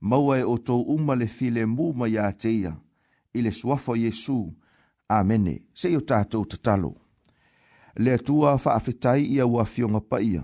Maua 0.00 0.38
e 0.38 0.42
o 0.44 0.56
tou 0.58 0.82
uma 0.94 1.14
le 1.14 1.26
file 1.26 1.64
mū 1.66 1.92
mai 1.96 2.16
a 2.20 2.30
teia 2.32 2.72
i 3.34 3.42
le 3.42 3.50
suafo 3.52 3.94
Jesu. 3.96 4.38
Amene, 5.08 5.56
se 5.72 5.94
o 5.96 6.00
tātou 6.00 6.44
tatalo. 6.44 6.92
Le 7.96 8.14
atua 8.18 8.56
wha 8.60 8.72
awhetai 8.74 9.22
ia 9.36 9.46
ua 9.46 9.64
fionga 9.64 10.00
paia. 10.00 10.42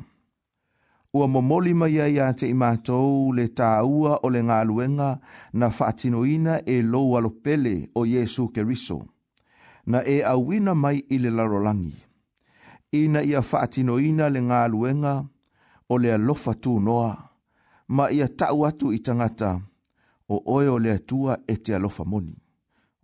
Ua 1.13 1.27
momoli 1.29 1.75
mai 1.77 1.99
ai 2.01 2.17
a 2.21 2.33
te 2.33 2.47
imatou 2.49 3.33
le 3.37 3.49
tāua 3.53 4.21
o 4.25 4.31
le 4.33 4.41
ngā 4.43 4.61
luenga 4.65 5.11
na 5.53 5.69
whaatinoina 5.69 6.63
e 6.67 6.81
lou 6.83 7.17
alopele 7.19 7.77
o 7.95 8.07
Jesu 8.09 8.49
Keriso 8.55 9.03
na 9.87 10.03
e 10.07 10.23
awina 10.23 10.75
mai 10.75 10.99
i 11.15 11.19
le 11.19 11.31
larolangi. 11.31 12.03
Ina 12.93 13.21
ia 13.31 13.43
faatinoina 13.43 14.27
le 14.35 14.41
ngā 14.41 14.61
luenga 14.71 15.15
o 15.93 15.99
le 16.03 16.13
alofa 16.15 16.53
tū 16.65 16.77
noa, 16.85 17.11
ma 17.97 18.05
ia 18.13 18.29
tau 18.39 18.65
atu 18.69 18.93
i 18.93 18.99
tangata 19.07 19.51
o 20.29 20.39
oe 20.55 20.69
o 20.69 20.77
le 20.85 20.99
tua 21.09 21.39
e 21.49 21.55
te 21.65 21.75
alofa 21.75 22.05
moni. 22.05 22.37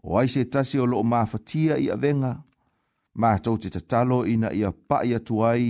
O 0.05 0.19
aise 0.19 0.45
tasi 0.53 0.79
o 0.79 0.87
loo 0.87 1.03
mafatia 1.03 1.77
i 1.85 1.89
avenga, 1.91 2.33
ma 3.21 3.31
tau 3.45 3.59
te 3.59 3.69
tatalo 3.75 4.19
ina 4.33 4.53
ia 4.61 4.71
pa 4.89 4.99
i 5.09 5.17
atuai 5.19 5.65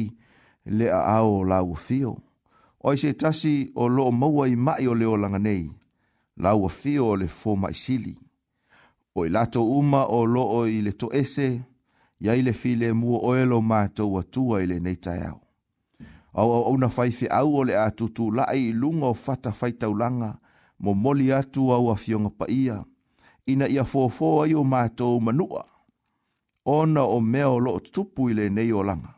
le 0.77 0.87
a 0.93 1.01
ao 1.17 1.45
la 1.51 1.63
ufio. 1.63 2.13
O 2.85 2.91
aise 2.91 3.15
tasi 3.23 3.55
o 3.83 3.89
loo 3.97 4.11
maua 4.21 4.45
i 4.49 4.57
mai 4.57 4.87
o 4.87 4.95
leo 4.95 5.17
langanei, 5.17 5.67
la 6.43 6.51
ufio 6.55 7.09
o 7.15 7.17
le 7.17 7.27
fōma 7.27 7.71
i 7.71 7.75
sili 7.85 8.17
o 9.19 9.27
i 9.27 9.31
lato 9.31 9.65
uma 9.65 10.07
o 10.07 10.25
loo 10.27 10.67
i 10.67 10.81
le 10.83 10.93
to 10.93 11.11
ese, 11.13 11.61
ia 12.21 12.35
i 12.35 12.43
le 12.43 12.53
file 12.53 12.93
mua 12.93 13.19
o 13.23 13.35
elo 13.35 13.61
mātou 13.63 14.19
atua 14.21 14.63
i 14.63 14.67
le 14.71 14.79
neitai 14.81 15.23
au. 15.27 15.41
Au 16.39 16.53
au 16.53 16.65
auna 16.71 16.89
faife 16.89 17.29
au 17.35 17.57
o 17.57 17.65
le 17.65 17.75
atutu 17.81 18.31
lai 18.31 18.69
i 18.69 18.73
lunga 18.73 19.07
o 19.11 19.15
fata 19.15 19.53
faitau 19.53 19.95
langa, 19.97 20.35
mo 20.79 20.95
moli 20.95 21.33
atu 21.33 21.73
au 21.75 21.91
a 21.91 21.97
fionga 21.97 22.31
pa 22.39 22.47
ia, 22.53 22.77
ina 23.47 23.67
ia 23.73 23.83
fōfō 23.85 24.31
ai 24.45 24.55
o 24.55 24.63
mātou 24.65 25.19
manua, 25.21 25.65
ona 26.65 27.05
o 27.17 27.21
mea 27.21 27.49
o 27.51 27.59
loo 27.59 27.81
tupu 27.81 28.29
i 28.31 28.35
le 28.37 28.49
nei 28.51 28.71
o 28.73 28.83
langa, 28.83 29.15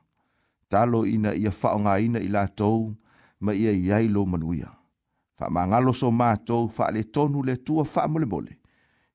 talo 0.71 1.05
ina 1.07 1.35
ia 1.35 1.53
whaonga 1.63 1.99
ina 2.01 2.21
i 2.25 2.29
lātou, 2.33 2.93
ma 3.41 3.53
ia 3.55 3.73
iailo 3.73 4.25
manuia. 4.27 4.71
Fa 5.37 5.49
mangalo 5.51 5.93
so 5.97 6.11
mātou, 6.13 6.69
fa 6.69 6.91
le 6.93 7.03
tonu 7.05 7.43
le 7.47 7.55
tua 7.57 7.85
fa 7.89 8.09
mole 8.09 8.27
mole 8.29 8.60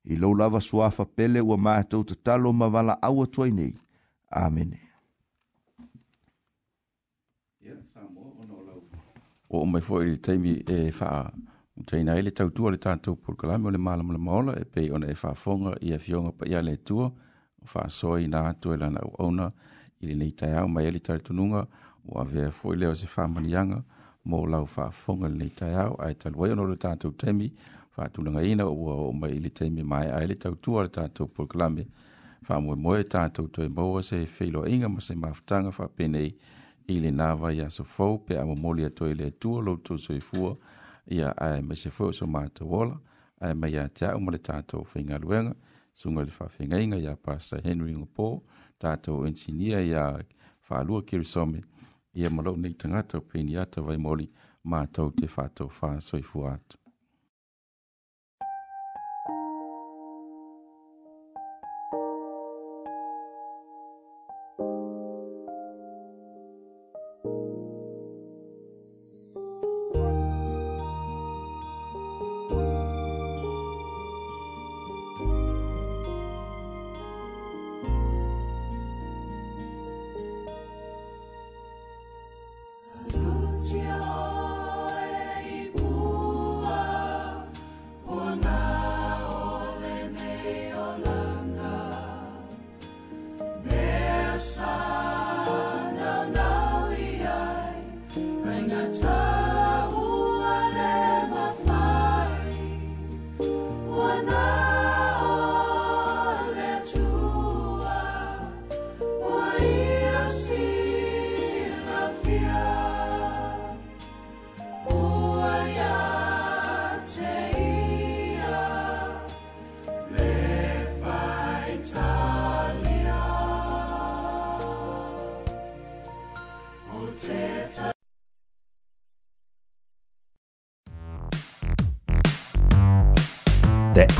i 0.05 0.15
lo 0.15 0.33
lava 0.35 0.61
suafa 0.61 1.05
pele 1.05 1.41
ua 1.41 1.57
mātou 1.57 2.05
te 2.05 2.15
talo 2.23 2.53
ma 2.53 2.67
wala 2.69 2.97
awa 3.01 3.25
tuai 3.27 3.51
nei. 3.51 3.73
Amen. 4.31 4.75
O 9.55 9.63
mai 9.65 9.81
fo 9.81 10.01
i 10.03 10.17
teimi 10.17 10.55
e 10.69 10.91
wha 10.99 11.09
teina 11.89 12.15
ele 12.19 12.31
tau 12.31 12.49
tua 12.51 12.71
le 12.73 12.77
tātou 12.81 13.15
purkalame 13.15 13.67
o 13.67 13.71
le 13.71 13.77
mālamu 13.79 14.11
le 14.13 14.19
maola 14.29 14.55
e 14.59 14.65
pei 14.65 14.89
ona 14.91 15.07
e 15.11 15.15
wha 15.21 15.33
fonga 15.35 15.75
i 15.81 15.93
a 15.95 15.99
fionga 15.99 16.31
pa 16.33 16.47
ia 16.49 16.61
le 16.61 16.75
tua 16.83 17.05
o 17.07 17.65
wha 17.73 17.85
soi 17.89 18.25
nā 18.31 18.41
tu 18.61 18.73
e 18.73 18.77
lana 18.81 18.99
ona 19.21 19.47
i 20.01 20.07
le 20.09 20.15
neitai 20.21 20.53
au 20.59 20.67
mai 20.69 20.85
ele 20.89 20.99
tari 20.99 21.23
tununga 21.23 21.65
o 22.09 22.19
a 22.21 22.25
vea 22.25 22.51
fo 22.51 22.73
i 22.73 22.77
leo 22.79 22.93
se 22.99 23.07
wha 23.13 23.27
manianga 23.35 23.79
mō 24.27 24.41
lau 24.49 24.65
wha 24.75 24.89
fonga 24.91 25.29
le 25.29 25.37
neitai 25.43 25.73
au 25.85 25.95
ai 26.03 26.15
taluai 26.23 26.51
ono 26.57 26.67
le 26.71 26.75
tātou 26.81 27.13
teimi 27.15 27.47
teimi 27.49 27.74
faatulagaina 27.95 28.65
ua 28.67 28.93
o 29.07 29.11
mai 29.13 29.31
i 29.37 29.41
le 29.45 29.49
taimi 29.57 29.83
mae 29.93 30.09
ae 30.17 30.27
le 30.31 30.35
tautua 30.35 30.81
le 30.83 30.89
tatou 30.97 31.29
polkalame 31.37 31.85
faamoemoe 32.47 33.03
tatou 33.13 33.47
toe 33.57 33.67
maua 33.77 34.01
se 34.09 34.17
feiloaʻiga 34.35 34.89
ma 34.95 34.99
se 35.07 35.15
mafutaga 35.21 35.71
faapenei 35.77 36.33
i 36.93 36.97
lenā 37.03 37.29
vai 37.41 37.59
asofou 37.67 38.17
pe 38.27 38.37
amomoli 38.41 38.85
atu 38.89 39.07
ai 39.09 39.15
le 39.19 39.29
atua 39.31 39.63
loutou 39.67 39.97
soifua 40.07 40.51
ia 41.17 41.31
ae 41.47 41.61
mai 41.67 41.75
se 41.83 41.89
foi 41.95 42.09
o 42.11 42.17
so 42.19 42.27
matou 42.27 42.73
ola 42.81 42.99
ae 43.47 43.53
mai 43.61 43.71
iā 43.75 43.87
te 43.87 44.05
aʻu 44.11 44.19
ma 44.25 44.31
le 44.35 44.43
tatou 44.49 44.83
faigaluega 44.93 45.55
suga 46.03 46.21
i 46.25 46.27
le 46.27 46.35
faafegaiga 46.39 46.99
iā 47.05 47.15
pasta 47.27 47.61
henry 47.67 47.93
gopo 47.99 48.29
tatou 48.79 49.23
ensinia 49.29 49.79
iā 49.91 50.05
faalua 50.67 51.01
kirisome 51.03 51.61
ia 52.13 52.29
ma 52.29 52.43
loʻu 52.43 52.59
nei 52.63 52.75
tagata 52.85 53.17
o 53.23 53.27
peni 53.33 53.55
ata 53.65 53.81
vaimoli 53.81 54.27
matou 54.71 55.11
te 55.19 55.27
faatofā 55.35 55.95
soifua 56.01 56.57
atu 56.57 56.79